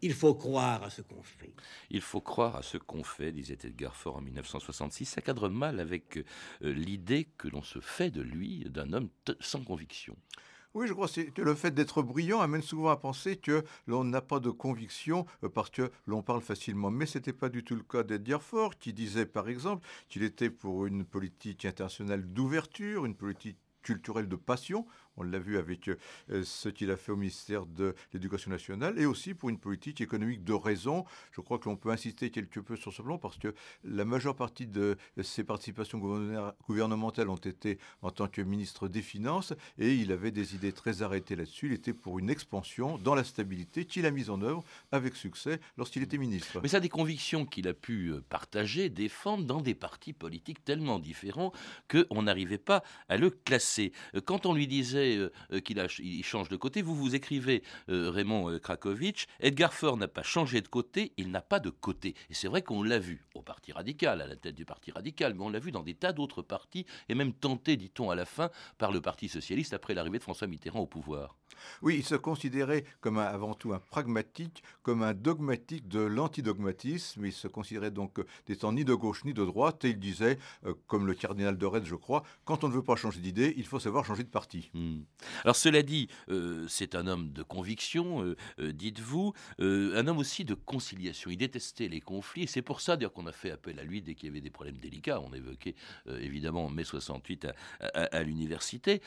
Il 0.01 0.13
faut 0.13 0.33
croire 0.33 0.83
à 0.83 0.89
ce 0.89 1.01
qu'on 1.01 1.21
fait. 1.21 1.53
Il 1.91 2.01
faut 2.01 2.21
croire 2.21 2.55
à 2.55 2.63
ce 2.63 2.77
qu'on 2.77 3.03
fait, 3.03 3.31
disait 3.31 3.57
Edgar 3.63 3.95
Faure 3.95 4.17
en 4.17 4.21
1966. 4.21 5.05
Ça 5.05 5.21
cadre 5.21 5.47
mal 5.49 5.79
avec 5.79 6.17
euh, 6.17 6.23
l'idée 6.73 7.27
que 7.37 7.47
l'on 7.47 7.61
se 7.61 7.79
fait 7.79 8.09
de 8.09 8.21
lui, 8.21 8.65
d'un 8.69 8.93
homme 8.93 9.09
sans 9.39 9.63
conviction. 9.63 10.15
Oui, 10.73 10.87
je 10.87 10.93
crois 10.93 11.07
que 11.07 11.13
c'est- 11.13 11.31
que 11.33 11.41
le 11.41 11.53
fait 11.53 11.71
d'être 11.71 12.01
brillant 12.01 12.39
amène 12.39 12.61
souvent 12.61 12.89
à 12.89 12.95
penser 12.97 13.35
que 13.35 13.63
l'on 13.87 14.05
n'a 14.05 14.21
pas 14.21 14.39
de 14.39 14.49
conviction 14.49 15.25
euh, 15.43 15.49
parce 15.49 15.69
que 15.69 15.91
l'on 16.07 16.23
parle 16.23 16.41
facilement. 16.41 16.89
Mais 16.89 17.05
ce 17.05 17.17
n'était 17.17 17.33
pas 17.33 17.49
du 17.49 17.63
tout 17.63 17.75
le 17.75 17.83
cas 17.83 18.03
d'Edgar 18.03 18.41
Faure, 18.41 18.77
qui 18.79 18.93
disait 18.93 19.25
par 19.25 19.49
exemple 19.49 19.85
qu'il 20.09 20.23
était 20.23 20.49
pour 20.49 20.85
une 20.85 21.03
politique 21.05 21.65
internationale 21.65 22.23
d'ouverture, 22.25 23.05
une 23.05 23.15
politique 23.15 23.57
culturelle 23.83 24.27
de 24.29 24.35
passion. 24.35 24.85
On 25.21 25.23
l'a 25.23 25.37
vu 25.37 25.59
avec 25.59 25.87
euh, 25.87 26.43
ce 26.43 26.67
qu'il 26.67 26.89
a 26.89 26.97
fait 26.97 27.11
au 27.11 27.15
ministère 27.15 27.67
de 27.67 27.93
l'Éducation 28.11 28.49
nationale 28.49 28.97
et 28.97 29.05
aussi 29.05 29.35
pour 29.35 29.49
une 29.49 29.59
politique 29.59 30.01
économique 30.01 30.43
de 30.43 30.53
raison. 30.53 31.05
Je 31.31 31.41
crois 31.41 31.59
que 31.59 31.69
l'on 31.69 31.75
peut 31.75 31.91
insister 31.91 32.31
quelque 32.31 32.59
peu 32.59 32.75
sur 32.75 32.91
ce 32.91 33.03
plan 33.03 33.19
parce 33.19 33.37
que 33.37 33.53
la 33.83 34.03
majeure 34.03 34.35
partie 34.35 34.65
de 34.65 34.97
ses 35.21 35.43
participations 35.43 35.99
gouvernementales 36.67 37.29
ont 37.29 37.35
été 37.35 37.77
en 38.01 38.09
tant 38.09 38.27
que 38.27 38.41
ministre 38.41 38.87
des 38.87 39.03
Finances 39.03 39.53
et 39.77 39.93
il 39.93 40.11
avait 40.11 40.31
des 40.31 40.55
idées 40.55 40.73
très 40.73 41.03
arrêtées 41.03 41.35
là-dessus. 41.35 41.67
Il 41.67 41.73
était 41.73 41.93
pour 41.93 42.17
une 42.17 42.31
expansion 42.31 42.97
dans 42.97 43.13
la 43.13 43.23
stabilité 43.23 43.85
qu'il 43.85 44.07
a 44.07 44.11
mise 44.11 44.31
en 44.31 44.41
œuvre 44.41 44.63
avec 44.91 45.15
succès 45.15 45.59
lorsqu'il 45.77 46.01
était 46.01 46.17
ministre. 46.17 46.59
Mais 46.63 46.69
ça 46.69 46.79
des 46.79 46.89
convictions 46.89 47.45
qu'il 47.45 47.67
a 47.67 47.73
pu 47.73 48.07
euh, 48.07 48.21
partager, 48.27 48.89
défendre 48.89 49.45
dans 49.45 49.61
des 49.61 49.75
partis 49.75 50.13
politiques 50.13 50.63
tellement 50.65 50.97
différents 50.97 51.53
qu'on 51.87 52.23
n'arrivait 52.23 52.57
pas 52.57 52.83
à 53.07 53.17
le 53.17 53.29
classer. 53.29 53.91
Euh, 54.15 54.21
quand 54.21 54.45
on 54.45 54.53
lui 54.53 54.67
disait 54.67 55.10
euh, 55.17 55.59
qu'il 55.59 55.85
il 55.99 56.23
change 56.23 56.49
de 56.49 56.55
côté, 56.55 56.81
vous 56.81 56.95
vous 56.95 57.15
écrivez, 57.15 57.63
Raymond 57.87 58.59
Krakowicz, 58.59 59.25
Edgar 59.39 59.73
Faure 59.73 59.97
n'a 59.97 60.07
pas 60.07 60.23
changé 60.23 60.61
de 60.61 60.67
côté, 60.67 61.13
il 61.17 61.31
n'a 61.31 61.41
pas 61.41 61.59
de 61.59 61.69
côté. 61.69 62.15
Et 62.29 62.33
c'est 62.33 62.47
vrai 62.47 62.61
qu'on 62.61 62.83
l'a 62.83 62.99
vu 62.99 63.25
au 63.33 63.41
Parti 63.41 63.71
radical, 63.71 64.21
à 64.21 64.27
la 64.27 64.35
tête 64.35 64.55
du 64.55 64.65
Parti 64.65 64.91
radical, 64.91 65.33
mais 65.33 65.43
on 65.43 65.49
l'a 65.49 65.59
vu 65.59 65.71
dans 65.71 65.83
des 65.83 65.95
tas 65.95 66.13
d'autres 66.13 66.41
partis, 66.41 66.85
et 67.09 67.15
même 67.15 67.33
tenté, 67.33 67.77
dit-on 67.77 68.09
à 68.09 68.15
la 68.15 68.25
fin, 68.25 68.49
par 68.77 68.91
le 68.91 69.01
Parti 69.01 69.29
socialiste 69.29 69.73
après 69.73 69.93
l'arrivée 69.93 70.17
de 70.17 70.23
François 70.23 70.47
Mitterrand 70.47 70.81
au 70.81 70.87
pouvoir. 70.87 71.40
Oui, 71.81 71.95
il 71.97 72.05
se 72.05 72.15
considérait 72.15 72.85
comme 72.99 73.17
avant 73.17 73.53
tout 73.53 73.73
un 73.73 73.79
pragmatique, 73.79 74.63
comme 74.83 75.03
un 75.03 75.13
dogmatique 75.13 75.87
de 75.87 75.99
l'antidogmatisme. 75.99 77.25
Il 77.25 77.33
se 77.33 77.47
considérait 77.47 77.91
donc 77.91 78.19
n'étant 78.49 78.73
ni 78.73 78.85
de 78.85 78.93
gauche 78.93 79.23
ni 79.25 79.33
de 79.33 79.43
droite, 79.45 79.85
et 79.85 79.89
il 79.89 79.99
disait, 79.99 80.37
euh, 80.65 80.73
comme 80.87 81.07
le 81.07 81.13
cardinal 81.13 81.57
de 81.57 81.65
Retz, 81.65 81.85
je 81.85 81.95
crois, 81.95 82.23
quand 82.45 82.63
on 82.63 82.69
ne 82.69 82.73
veut 82.73 82.83
pas 82.83 82.95
changer 82.95 83.19
d'idée, 83.19 83.53
il 83.57 83.65
faut 83.65 83.79
savoir 83.79 84.05
changer 84.05 84.23
de 84.23 84.29
parti. 84.29 84.69
Hmm. 84.73 85.01
Alors 85.43 85.55
cela 85.55 85.81
dit, 85.81 86.07
euh, 86.29 86.65
c'est 86.67 86.95
un 86.95 87.07
homme 87.07 87.31
de 87.31 87.43
conviction, 87.43 88.23
euh, 88.59 88.71
dites-vous, 88.73 89.33
un 89.59 90.07
homme 90.07 90.17
aussi 90.17 90.45
de 90.45 90.53
conciliation. 90.53 91.31
Il 91.31 91.37
détestait 91.37 91.87
les 91.87 92.01
conflits, 92.01 92.47
c'est 92.47 92.61
pour 92.61 92.81
ça 92.81 92.97
d'ailleurs 92.97 93.13
qu'on 93.13 93.27
a 93.27 93.31
fait 93.31 93.51
appel 93.51 93.79
à 93.79 93.83
lui 93.83 94.01
dès 94.01 94.15
qu'il 94.15 94.27
y 94.27 94.31
avait 94.31 94.41
des 94.41 94.49
problèmes 94.49 94.77
délicats. 94.77 95.21
On 95.21 95.33
évoquait 95.33 95.75
évidemment 96.07 96.65
en 96.65 96.69
mai 96.69 96.83
68 96.83 97.47
à, 97.79 98.01
à 98.01 98.23
l'université. 98.23 99.01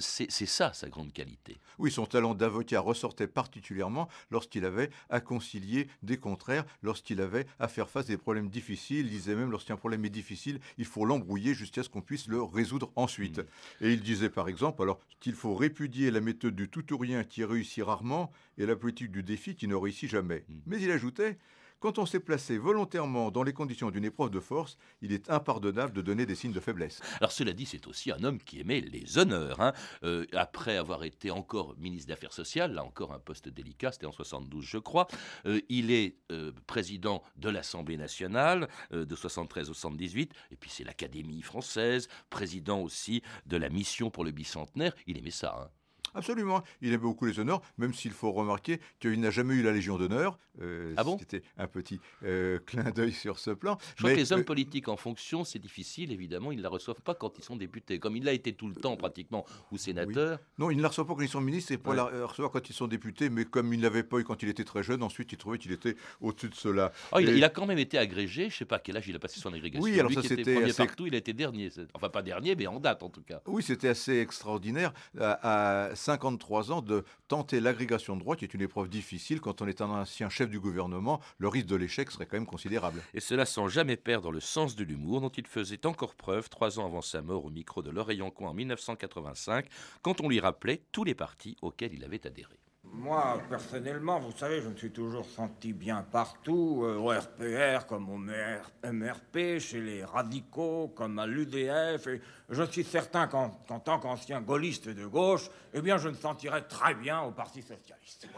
c'est 0.00 0.30
ça 0.30 0.72
sa 0.72 0.88
grande 0.88 1.12
qualité. 1.12 1.58
Oui, 1.78 1.85
son 1.90 2.06
talent 2.06 2.34
d'avocat 2.34 2.80
ressortait 2.80 3.26
particulièrement 3.26 4.08
lorsqu'il 4.30 4.64
avait 4.64 4.90
à 5.10 5.20
concilier 5.20 5.88
des 6.02 6.16
contraires, 6.16 6.64
lorsqu'il 6.82 7.20
avait 7.20 7.46
à 7.58 7.68
faire 7.68 7.88
face 7.88 8.06
à 8.06 8.08
des 8.08 8.16
problèmes 8.16 8.48
difficiles. 8.48 9.06
Il 9.06 9.10
disait 9.10 9.34
même 9.34 9.50
lorsqu'un 9.50 9.76
problème 9.76 10.04
est 10.04 10.10
difficile, 10.10 10.60
il 10.78 10.84
faut 10.84 11.04
l'embrouiller 11.04 11.54
jusqu'à 11.54 11.82
ce 11.82 11.88
qu'on 11.88 12.02
puisse 12.02 12.28
le 12.28 12.42
résoudre 12.42 12.90
ensuite. 12.96 13.38
Mmh. 13.38 13.84
Et 13.84 13.92
il 13.92 14.02
disait 14.02 14.30
par 14.30 14.48
exemple 14.48 14.82
alors 14.82 15.00
qu'il 15.20 15.34
faut 15.34 15.54
répudier 15.54 16.10
la 16.10 16.20
méthode 16.20 16.54
du 16.54 16.68
tout 16.68 16.92
ou 16.92 16.98
rien 16.98 17.24
qui 17.24 17.44
réussit 17.44 17.84
rarement 17.84 18.30
et 18.58 18.66
la 18.66 18.76
politique 18.76 19.10
du 19.10 19.22
défi 19.22 19.54
qui 19.54 19.68
ne 19.68 19.74
réussit 19.74 20.10
jamais. 20.10 20.44
Mmh. 20.48 20.54
Mais 20.66 20.80
il 20.80 20.90
ajoutait 20.90 21.38
quand 21.80 21.98
on 21.98 22.06
s'est 22.06 22.20
placé 22.20 22.58
volontairement 22.58 23.30
dans 23.30 23.42
les 23.42 23.52
conditions 23.52 23.90
d'une 23.90 24.04
épreuve 24.04 24.30
de 24.30 24.40
force, 24.40 24.76
il 25.02 25.12
est 25.12 25.30
impardonnable 25.30 25.92
de 25.92 26.02
donner 26.02 26.26
des 26.26 26.34
signes 26.34 26.52
de 26.52 26.60
faiblesse. 26.60 27.00
Alors 27.20 27.32
cela 27.32 27.52
dit, 27.52 27.66
c'est 27.66 27.86
aussi 27.86 28.10
un 28.10 28.22
homme 28.24 28.38
qui 28.38 28.60
aimait 28.60 28.80
les 28.80 29.18
honneurs. 29.18 29.60
Hein. 29.60 29.72
Euh, 30.02 30.24
après 30.32 30.76
avoir 30.76 31.04
été 31.04 31.30
encore 31.30 31.76
ministre 31.78 32.08
des 32.08 32.12
Affaires 32.12 32.32
sociales, 32.32 32.72
là 32.72 32.84
encore 32.84 33.12
un 33.12 33.18
poste 33.18 33.48
délicat, 33.48 33.92
c'était 33.92 34.06
en 34.06 34.12
72 34.12 34.64
je 34.64 34.78
crois, 34.78 35.06
euh, 35.46 35.60
il 35.68 35.90
est 35.90 36.16
euh, 36.32 36.52
président 36.66 37.22
de 37.36 37.50
l'Assemblée 37.50 37.96
nationale 37.96 38.68
de 38.92 39.14
73 39.14 39.70
au 39.70 39.74
78, 39.74 40.32
et 40.50 40.56
puis 40.56 40.70
c'est 40.70 40.84
l'Académie 40.84 41.42
française, 41.42 42.08
président 42.30 42.80
aussi 42.80 43.22
de 43.46 43.56
la 43.56 43.68
mission 43.68 44.10
pour 44.10 44.24
le 44.24 44.30
bicentenaire, 44.30 44.94
il 45.06 45.18
aimait 45.18 45.30
ça. 45.30 45.56
Hein. 45.58 45.75
Absolument. 46.16 46.62
Il 46.80 46.92
aime 46.92 47.00
beaucoup 47.00 47.26
les 47.26 47.38
honneurs, 47.38 47.60
même 47.78 47.92
s'il 47.94 48.12
faut 48.12 48.32
remarquer 48.32 48.80
qu'il 49.00 49.20
n'a 49.20 49.30
jamais 49.30 49.54
eu 49.54 49.62
la 49.62 49.72
Légion 49.72 49.98
d'honneur. 49.98 50.38
Euh, 50.62 50.94
ah 50.96 51.04
bon 51.04 51.18
C'était 51.18 51.42
un 51.58 51.66
petit 51.66 52.00
euh, 52.24 52.58
clin 52.66 52.90
d'œil 52.90 53.12
sur 53.12 53.38
ce 53.38 53.50
plan. 53.50 53.76
Je 53.96 54.02
crois 54.02 54.12
que 54.12 54.16
les 54.16 54.32
hommes 54.32 54.40
euh, 54.40 54.44
politiques 54.44 54.88
en 54.88 54.96
fonction, 54.96 55.44
c'est 55.44 55.58
difficile, 55.58 56.12
évidemment, 56.12 56.52
ils 56.52 56.58
ne 56.58 56.62
la 56.62 56.68
reçoivent 56.68 57.02
pas 57.02 57.14
quand 57.14 57.38
ils 57.38 57.44
sont 57.44 57.56
députés. 57.56 57.98
Comme 57.98 58.16
il 58.16 58.24
l'a 58.24 58.32
été 58.32 58.54
tout 58.54 58.68
le 58.68 58.74
temps, 58.74 58.96
pratiquement, 58.96 59.44
ou 59.70 59.76
sénateur. 59.76 60.38
Non, 60.58 60.70
ils 60.70 60.78
ne 60.78 60.82
la 60.82 60.88
reçoivent 60.88 61.06
pas 61.06 61.14
quand 61.14 61.22
ils 61.22 61.28
sont 61.28 61.40
ministres, 61.40 61.72
et 61.72 61.78
pour 61.78 61.92
la 61.92 62.04
recevoir 62.26 62.50
quand 62.50 62.68
ils 62.68 62.74
sont 62.74 62.88
députés, 62.88 63.28
mais 63.28 63.44
comme 63.44 63.72
il 63.72 63.78
ne 63.78 63.82
l'avait 63.82 64.02
pas 64.02 64.18
eu 64.18 64.24
quand 64.24 64.42
il 64.42 64.48
était 64.48 64.64
très 64.64 64.82
jeune, 64.82 65.02
ensuite 65.02 65.32
il 65.32 65.38
trouvait 65.38 65.58
qu'il 65.58 65.72
était 65.72 65.96
au-dessus 66.20 66.48
de 66.48 66.54
cela. 66.54 66.92
Oh, 67.12 67.18
il, 67.18 67.44
a 67.44 67.48
quand 67.50 67.66
même 67.66 67.78
été 67.78 67.98
agrégé, 67.98 68.42
je 68.42 68.54
ne 68.54 68.58
sais 68.58 68.64
pas 68.64 68.76
à 68.76 68.78
quel 68.78 68.96
âge 68.96 69.06
il 69.08 69.16
a 69.16 69.18
passé 69.18 69.40
son 69.40 69.52
agrégation. 69.52 69.84
Oui, 69.84 69.98
alors 69.98 70.12
ça 70.12 70.22
c'était. 70.22 70.54
Premier 70.54 70.72
partout, 70.72 71.06
il 71.06 71.14
a 71.14 71.18
été 71.18 71.32
dernier. 71.32 71.70
Enfin, 71.92 72.08
pas 72.08 72.22
dernier, 72.22 72.56
mais 72.56 72.66
en 72.66 72.80
date 72.80 73.02
en 73.02 73.10
tout 73.10 73.22
cas. 73.22 73.42
Oui, 73.46 73.62
c'était 73.62 73.88
assez 73.88 74.18
extraordinaire. 74.18 74.92
À, 75.18 75.88
à 75.88 75.94
53 76.06 76.70
ans, 76.70 76.82
de 76.82 77.04
tenter 77.26 77.58
l'agrégation 77.58 78.14
de 78.14 78.20
droit, 78.20 78.36
qui 78.36 78.44
est 78.44 78.54
une 78.54 78.62
épreuve 78.62 78.88
difficile 78.88 79.40
quand 79.40 79.60
on 79.60 79.66
est 79.66 79.80
un 79.80 79.90
ancien 79.90 80.28
chef 80.28 80.48
du 80.48 80.60
gouvernement, 80.60 81.20
le 81.38 81.48
risque 81.48 81.66
de 81.66 81.74
l'échec 81.74 82.12
serait 82.12 82.26
quand 82.26 82.36
même 82.36 82.46
considérable. 82.46 83.02
Et 83.12 83.18
cela 83.18 83.44
sans 83.44 83.66
jamais 83.66 83.96
perdre 83.96 84.30
le 84.30 84.38
sens 84.38 84.76
de 84.76 84.84
l'humour 84.84 85.20
dont 85.20 85.30
il 85.30 85.48
faisait 85.48 85.84
encore 85.84 86.14
preuve 86.14 86.48
trois 86.48 86.78
ans 86.78 86.86
avant 86.86 87.02
sa 87.02 87.22
mort 87.22 87.44
au 87.44 87.50
micro 87.50 87.82
de 87.82 87.90
l'Oreillon 87.90 88.30
Coin 88.30 88.50
en 88.50 88.54
1985, 88.54 89.66
quand 90.02 90.20
on 90.20 90.28
lui 90.28 90.38
rappelait 90.38 90.82
tous 90.92 91.02
les 91.02 91.16
partis 91.16 91.56
auxquels 91.60 91.94
il 91.94 92.04
avait 92.04 92.24
adhéré. 92.24 92.56
Moi, 92.98 93.42
personnellement, 93.50 94.18
vous 94.18 94.32
savez, 94.32 94.62
je 94.62 94.68
me 94.68 94.76
suis 94.76 94.90
toujours 94.90 95.26
senti 95.26 95.74
bien 95.74 96.02
partout, 96.02 96.82
euh, 96.82 96.96
au 96.96 97.10
RPR 97.10 97.86
comme 97.86 98.08
au 98.08 98.16
MRP, 98.16 99.58
chez 99.58 99.82
les 99.82 100.02
radicaux 100.02 100.88
comme 100.88 101.18
à 101.18 101.26
l'UDF, 101.26 102.06
et 102.06 102.22
je 102.48 102.62
suis 102.62 102.84
certain 102.84 103.26
qu'en 103.26 103.50
tant 103.50 103.98
qu'ancien 103.98 104.40
gaulliste 104.40 104.88
de 104.88 105.04
gauche, 105.04 105.50
eh 105.74 105.82
bien, 105.82 105.98
je 105.98 106.08
me 106.08 106.14
sentirais 106.14 106.62
très 106.62 106.94
bien 106.94 107.20
au 107.20 107.32
Parti 107.32 107.60
socialiste. 107.60 108.28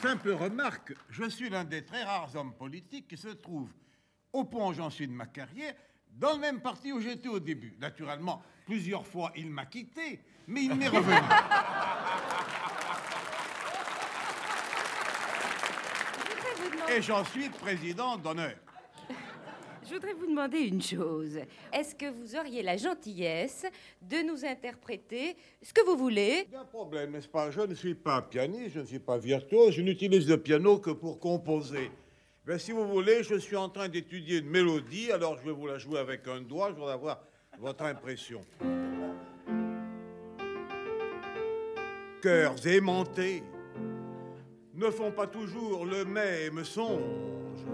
Simple 0.00 0.30
remarque, 0.30 0.94
je 1.10 1.28
suis 1.28 1.50
l'un 1.50 1.64
des 1.64 1.84
très 1.84 2.04
rares 2.04 2.34
hommes 2.34 2.54
politiques 2.54 3.08
qui 3.08 3.18
se 3.18 3.28
trouve 3.28 3.68
au 4.32 4.44
point 4.44 4.68
où 4.68 4.72
j'en 4.72 4.88
suis 4.88 5.06
de 5.08 5.12
ma 5.12 5.26
carrière, 5.26 5.74
dans 6.16 6.32
le 6.32 6.38
même 6.38 6.60
parti 6.60 6.90
où 6.90 7.00
j'étais 7.00 7.28
au 7.28 7.38
début. 7.38 7.76
Naturellement, 7.78 8.42
plusieurs 8.64 9.06
fois, 9.06 9.30
il 9.36 9.50
m'a 9.50 9.66
quitté, 9.66 10.20
mais 10.48 10.64
il 10.64 10.74
m'est 10.74 10.88
revenu. 10.88 11.14
Et 16.96 17.02
j'en 17.02 17.22
suis 17.24 17.50
président 17.50 18.16
d'honneur. 18.16 18.54
Je 19.86 19.94
voudrais 19.94 20.14
vous 20.14 20.26
demander 20.26 20.58
une 20.58 20.82
chose. 20.82 21.38
Est-ce 21.72 21.94
que 21.94 22.10
vous 22.10 22.36
auriez 22.36 22.62
la 22.62 22.76
gentillesse 22.76 23.64
de 24.02 24.26
nous 24.26 24.44
interpréter 24.44 25.36
ce 25.62 25.72
que 25.72 25.84
vous 25.84 25.96
voulez? 25.96 26.46
Il 26.48 26.52
y 26.52 26.56
a 26.56 26.60
un 26.60 26.64
problème, 26.64 27.12
n'est-ce 27.12 27.28
pas? 27.28 27.50
Je 27.50 27.60
ne 27.60 27.74
suis 27.74 27.94
pas 27.94 28.20
pianiste, 28.20 28.74
je 28.74 28.80
ne 28.80 28.84
suis 28.86 28.98
pas 28.98 29.16
virtuose, 29.16 29.72
je 29.74 29.82
n'utilise 29.82 30.28
le 30.28 30.38
piano 30.38 30.78
que 30.78 30.90
pour 30.90 31.20
composer. 31.20 31.90
Mais 32.46 32.58
si 32.58 32.72
vous 32.72 32.86
voulez, 32.86 33.22
je 33.22 33.36
suis 33.36 33.56
en 33.56 33.68
train 33.68 33.88
d'étudier 33.88 34.38
une 34.38 34.48
mélodie, 34.48 35.12
alors 35.12 35.38
je 35.38 35.44
vais 35.44 35.52
vous 35.52 35.66
la 35.66 35.78
jouer 35.78 35.98
avec 35.98 36.26
un 36.28 36.40
doigt, 36.40 36.68
je 36.70 36.74
voudrais 36.74 36.94
avoir 36.94 37.20
votre 37.58 37.84
impression. 37.84 38.40
Cœurs 42.22 42.66
aimantés 42.66 43.44
ne 44.74 44.90
font 44.90 45.12
pas 45.12 45.26
toujours 45.26 45.86
le 45.86 46.04
même 46.04 46.64
songe 46.64 47.64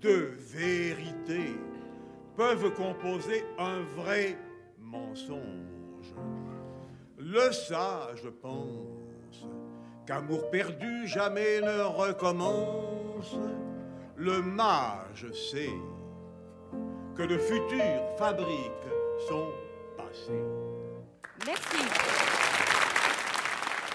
de 0.00 0.30
vérité 0.38 1.56
peuvent 2.36 2.74
composer 2.74 3.44
un 3.58 3.80
vrai 3.96 4.36
mensonge. 4.78 6.14
Le 7.18 7.52
sage 7.52 8.28
pense 8.42 9.46
qu'amour 10.06 10.50
perdu 10.50 11.06
jamais 11.06 11.60
ne 11.60 11.82
recommence. 11.82 13.38
Le 14.16 14.42
mage 14.42 15.30
sait 15.32 15.70
que 17.14 17.22
le 17.22 17.38
futur 17.38 18.16
fabrique 18.18 18.72
son 19.28 19.48
passé. 19.96 20.40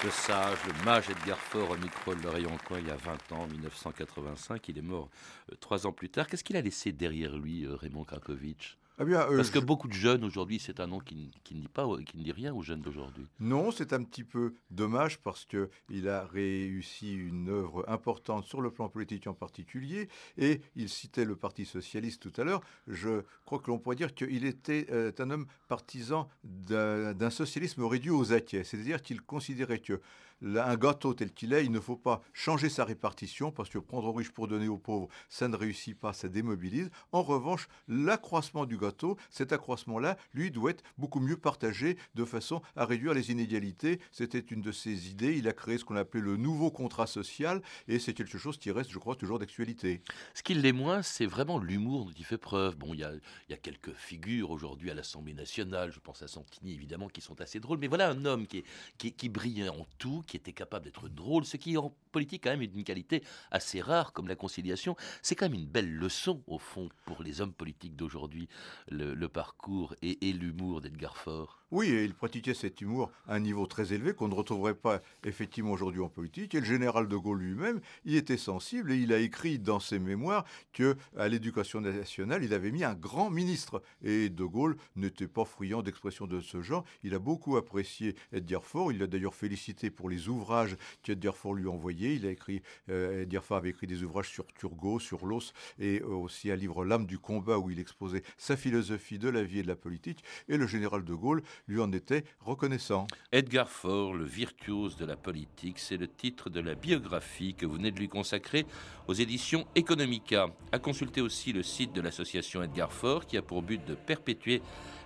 Le 0.02 0.12
sage, 0.12 0.58
le 0.66 0.86
mage 0.86 1.10
Edgar 1.10 1.38
Faure 1.38 1.72
au 1.72 1.76
micro 1.76 2.16
de 2.16 2.22
l'oreille 2.22 2.46
en 2.46 2.56
coin 2.56 2.80
il 2.80 2.88
y 2.88 2.90
a 2.90 2.96
20 2.96 3.34
ans, 3.34 3.48
1985. 3.48 4.70
Il 4.70 4.78
est 4.78 4.82
mort 4.82 5.10
euh, 5.52 5.56
trois 5.60 5.86
ans 5.86 5.92
plus 5.92 6.08
tard. 6.08 6.28
Qu'est-ce 6.28 6.46
qu'il 6.46 6.56
a 6.56 6.62
laissé 6.62 6.94
derrière 6.94 7.36
lui, 7.38 7.66
euh, 7.66 7.76
Raymond 7.76 8.06
Krakowicz? 8.06 8.78
Ah 9.00 9.04
euh, 9.04 9.38
Parce 9.38 9.50
que 9.50 9.60
beaucoup 9.60 9.88
de 9.88 9.94
jeunes 9.94 10.24
aujourd'hui, 10.26 10.60
c'est 10.60 10.80
un 10.80 10.88
nom 10.88 11.00
qui, 11.00 11.32
ne 11.52 11.62
dit 11.62 11.68
pas, 11.70 11.88
qui 12.06 12.18
ne 12.18 12.24
dit 12.24 12.32
rien 12.32 12.54
aux 12.54 12.62
jeunes 12.62 12.82
d'aujourd'hui. 12.82 13.26
Non, 13.40 13.72
c'est 13.72 13.94
un 13.94 14.04
petit 14.04 14.24
peu 14.24 14.56
dommage 14.72 15.20
parce 15.20 15.46
que 15.46 15.70
il 15.90 16.10
a 16.10 16.26
réussi 16.26 17.16
une 17.16 17.50
œuvre 17.50 17.86
importante 17.88 18.46
sur 18.46 18.62
le 18.62 18.72
plan 18.72 18.90
politique 18.90 19.28
en 19.28 19.34
particulier, 19.34 20.10
et 20.38 20.62
il 20.76 20.90
citait 20.90 21.26
le 21.26 21.36
Parti 21.36 21.66
socialiste 21.66 22.22
tout 22.22 22.42
à 22.42 22.44
l'heure. 22.44 22.62
Je 22.88 23.24
crois 23.46 23.60
que 23.60 23.72
l'on 23.72 23.80
pourrait 23.80 23.96
dire 23.96 24.14
qu'il 24.14 24.46
était 24.46 24.88
euh, 24.92 25.12
un 25.20 25.30
homme 25.30 25.46
partisan 25.68 26.28
d'un 26.44 27.30
socialisme 27.30 27.84
réduit 27.86 28.12
aux 28.12 28.34
acquis, 28.34 28.66
c'est-à-dire 28.66 29.02
qu'il 29.02 29.22
considérait 29.22 29.80
que 29.80 30.02
un 30.42 30.76
gâteau 30.76 31.14
tel 31.14 31.32
qu'il 31.34 31.54
est, 31.54 31.66
il 31.66 31.72
ne 31.72 31.80
faut 31.80 31.96
pas 31.96 32.22
changer 32.34 32.70
sa 32.70 32.86
répartition 32.86 33.52
parce 33.52 33.70
que 33.70 33.78
prendre 33.78 34.08
aux 34.08 34.14
riches 34.14 34.32
pour 34.32 34.48
donner 34.48 34.68
aux 34.68 34.78
pauvres, 34.78 35.10
ça 35.30 35.48
ne 35.48 35.56
réussit 35.56 35.98
pas, 35.98 36.14
ça 36.14 36.30
démobilise. 36.30 36.90
En 37.12 37.24
revanche, 37.24 37.68
l'accroissement 37.88 38.66
du 38.66 38.78
gâteau, 38.78 39.18
cet 39.30 39.54
accroissement-là, 39.54 40.18
lui, 40.34 40.52
doit 40.52 40.72
être 40.72 40.84
beaucoup 40.98 41.20
mieux 41.20 41.38
partagé 41.38 41.98
de 42.16 42.26
façon 42.26 42.62
à 42.76 42.86
réduire 42.86 43.14
les 43.14 43.32
inégalités. 43.32 44.00
C'était 44.12 44.40
une 44.40 44.62
de 44.62 44.72
ses 44.72 45.10
idées. 45.10 45.38
Il 45.38 45.48
a 45.48 45.54
créé 45.54 45.78
ce 45.78 45.86
qu'on 45.86 45.96
appelait 45.96 46.22
le 46.22 46.38
nouveau 46.38 46.72
contrat 46.72 47.08
social 47.08 47.62
et 47.88 48.00
c'est 48.00 48.14
quelque 48.14 48.38
chose 48.38 48.58
qui 48.58 48.72
reste, 48.72 48.92
je 48.92 49.00
crois, 49.00 49.16
toujours 49.16 49.40
d'actualité. 49.40 50.02
Ce 50.34 50.44
qui 50.44 50.54
l'est 50.54 50.72
moins, 50.72 51.02
c'est 51.02 51.26
vraiment 51.26 51.60
l'humour 51.60 52.06
dont 52.06 52.14
il 52.18 52.26
fait 52.26 52.38
preuve. 52.38 52.78
Bon, 52.78 52.94
il 52.94 53.00
y 53.00 53.04
a, 53.04 53.58
quelques 53.58 53.94
figures 53.94 54.52
aujourd'hui 54.52 54.90
à 54.90 54.94
l'Assemblée 54.94 55.34
nationale, 55.34 55.92
je 55.92 56.00
pense 56.00 56.22
à 56.22 56.28
Santini 56.28 56.74
évidemment, 56.74 57.08
qui 57.10 57.22
sont 57.22 57.40
assez 57.42 57.60
drôles, 57.60 57.80
mais 57.80 57.88
voilà 57.88 58.10
un 58.10 58.26
homme 58.26 58.48
qui, 58.48 59.30
brillait 59.30 59.70
en 59.70 59.86
tout, 59.98 60.24
qui 60.30 60.38
était 60.38 60.54
capable 60.54 60.86
d'être 60.86 61.10
drôle, 61.10 61.44
ce 61.44 61.58
qui 61.58 61.78
en 61.78 61.94
politique 62.12 62.44
quand 62.44 62.52
même 62.52 62.62
est 62.62 62.68
d'une 62.68 62.84
qualité 62.84 63.24
assez 63.52 63.82
rare 63.82 64.14
comme 64.14 64.28
la 64.28 64.36
conciliation. 64.36 64.96
C'est 65.22 65.36
quand 65.36 65.50
même 65.50 65.60
une 65.60 65.68
belle 65.68 65.92
leçon 65.92 66.42
au 66.48 66.60
fond 66.60 66.90
pour 67.06 67.24
les 67.24 67.42
hommes 67.42 67.54
politiques 67.54 67.96
d'aujourd'hui, 67.96 68.48
le, 68.90 69.28
parcours 69.28 69.96
et, 70.02 70.30
et 70.30 70.34
l'humour 70.34 70.82
d'Edgar 70.82 71.18
Faure. 71.18 71.59
Oui, 71.72 71.90
et 71.90 72.04
il 72.04 72.16
pratiquait 72.16 72.56
cet 72.56 72.82
humour 72.82 73.12
à 73.28 73.36
un 73.36 73.40
niveau 73.40 73.68
très 73.68 73.94
élevé 73.94 74.14
qu'on 74.14 74.28
ne 74.28 74.34
retrouverait 74.34 74.74
pas 74.74 75.02
effectivement 75.24 75.72
aujourd'hui 75.72 76.02
en 76.02 76.10
politique. 76.10 76.56
Et 76.56 76.60
le 76.60 76.66
général 76.66 77.08
de 77.08 77.16
Gaulle 77.16 77.40
lui-même 77.40 77.80
y 78.06 78.16
était 78.16 78.38
sensible 78.38 78.92
et 78.92 78.98
il 78.98 79.14
a 79.14 79.20
écrit 79.20 79.60
dans 79.60 79.80
ses 79.80 80.00
mémoires 80.00 80.46
que 80.74 80.98
à 81.16 81.28
l'éducation 81.28 81.80
nationale, 81.80 82.44
il 82.44 82.56
avait 82.56 82.72
mis 82.72 82.84
un 82.84 82.96
grand 82.96 83.30
ministre. 83.30 83.84
Et 84.04 84.30
de 84.30 84.44
Gaulle 84.44 84.78
n'était 84.96 85.28
pas 85.28 85.46
friand 85.46 85.84
d'expressions 85.84 86.26
de 86.26 86.42
ce 86.42 86.64
genre. 86.64 86.84
Il 87.04 87.14
a 87.14 87.20
beaucoup 87.20 87.56
apprécié 87.56 88.16
Edgar 88.34 88.64
Faure. 88.64 88.92
Il 88.92 88.98
l'a 88.98 89.08
d'ailleurs 89.08 89.36
félicité 89.36 89.92
pour 89.92 90.10
les 90.10 90.28
ouvrages 90.28 90.76
qu'Edgar 91.04 91.38
Faure 91.38 91.54
lui 91.54 91.68
envoyait. 91.68 92.16
Il 92.16 92.26
a 92.26 92.32
écrit, 92.32 92.64
euh, 92.90 93.22
Edgar 93.22 93.44
avait 93.52 93.70
écrit 93.70 93.86
des 93.86 94.04
ouvrages 94.04 94.30
sur 94.30 94.48
Turgot, 94.54 95.00
sur 95.00 95.28
l'os 95.28 95.54
et 95.78 96.02
aussi 96.02 96.50
un 96.50 96.56
livre 96.56 96.84
L'âme 96.84 97.06
du 97.06 97.20
combat 97.20 97.60
où 97.60 97.70
il 97.70 97.80
exposait 97.80 98.24
sa 98.38 98.58
philosophie 98.58 99.20
de 99.20 99.30
la 99.30 99.44
vie 99.44 99.60
et 99.60 99.64
de 99.64 99.68
la 99.68 99.76
politique. 99.76 100.24
Et 100.48 100.58
le 100.58 100.66
général 100.66 101.04
de 101.04 101.14
Gaulle 101.14 101.44
lui 101.68 101.82
en 101.82 101.92
était 101.92 102.24
reconnaissant. 102.40 103.08
Edgar 103.32 103.70
Faure, 103.70 104.14
le 104.14 104.26
virtuose 104.26 104.98
de 104.98 105.06
la 105.06 105.16
politique, 105.16 105.80
c'est 105.80 105.98
le 105.98 106.08
titre 106.08 106.50
de 106.50 106.60
la 106.60 106.76
biographie 106.76 107.54
que 107.54 107.66
vous 107.66 107.76
venez 107.76 107.92
de 107.92 108.00
lui 108.00 108.10
consacrer 108.10 108.66
aux 109.08 109.14
éditions 109.14 109.66
Economica. 109.76 110.48
À 110.72 110.80
consulter 110.80 111.22
aussi 111.22 111.54
le 111.54 111.64
site 111.64 111.94
de 111.94 112.02
l'association 112.02 112.64
Edgar 112.64 112.92
Faure 112.92 113.26
qui 113.26 113.38
a 113.38 113.42
pour 113.42 113.62
but 113.62 113.84
de 113.86 113.96
perpétuer 113.96 114.62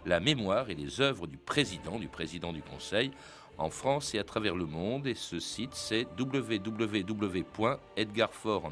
la 0.06 0.20
mémoire 0.20 0.70
et 0.70 0.76
les 0.76 1.02
œuvres 1.02 1.28
du 1.28 1.38
président, 1.38 2.00
du 2.00 2.08
président 2.08 2.54
du 2.54 2.62
Conseil, 2.62 3.12
en 3.58 3.70
France 3.70 4.16
et 4.16 4.20
à 4.20 4.24
travers 4.24 4.56
le 4.56 4.66
monde. 4.66 5.08
Et 5.08 5.16
ce 5.16 5.40
site, 5.40 5.74
c'est 5.74 6.08
www.edgarfort. 6.20 8.72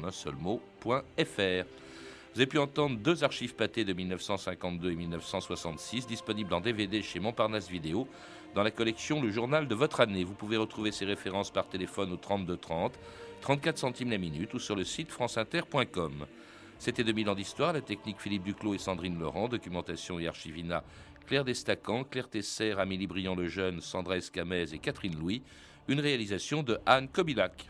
Vous 2.34 2.40
avez 2.40 2.46
pu 2.46 2.58
entendre 2.58 2.96
deux 2.96 3.24
archives 3.24 3.54
pâtées 3.54 3.84
de 3.84 3.92
1952 3.92 4.90
et 4.90 4.94
1966, 4.94 6.06
disponibles 6.06 6.54
en 6.54 6.62
DVD 6.62 7.02
chez 7.02 7.20
Montparnasse 7.20 7.68
Vidéo, 7.68 8.08
dans 8.54 8.62
la 8.62 8.70
collection 8.70 9.20
Le 9.20 9.30
Journal 9.30 9.68
de 9.68 9.74
votre 9.74 10.00
année. 10.00 10.24
Vous 10.24 10.32
pouvez 10.32 10.56
retrouver 10.56 10.92
ces 10.92 11.04
références 11.04 11.50
par 11.50 11.68
téléphone 11.68 12.10
au 12.10 12.16
32 12.16 12.56
30, 12.56 12.94
34 13.42 13.76
centimes 13.76 14.10
la 14.10 14.16
minute 14.16 14.54
ou 14.54 14.58
sur 14.58 14.74
le 14.74 14.84
site 14.84 15.10
franceinter.com. 15.10 16.26
C'était 16.78 17.04
2000 17.04 17.28
ans 17.28 17.34
d'histoire, 17.34 17.74
la 17.74 17.82
technique 17.82 18.18
Philippe 18.18 18.44
Duclos 18.44 18.74
et 18.74 18.78
Sandrine 18.78 19.18
Laurent, 19.18 19.48
documentation 19.48 20.18
et 20.18 20.26
archivina 20.26 20.84
Claire 21.26 21.44
Destacan, 21.44 22.04
Claire 22.04 22.30
Tesser, 22.30 22.72
Amélie 22.78 23.06
Briand-Lejeune, 23.06 23.82
Sandra 23.82 24.16
Escamez 24.16 24.72
et 24.72 24.78
Catherine 24.78 25.18
Louis, 25.18 25.42
une 25.86 26.00
réalisation 26.00 26.62
de 26.62 26.78
Anne 26.86 27.08
Kobilac. 27.08 27.68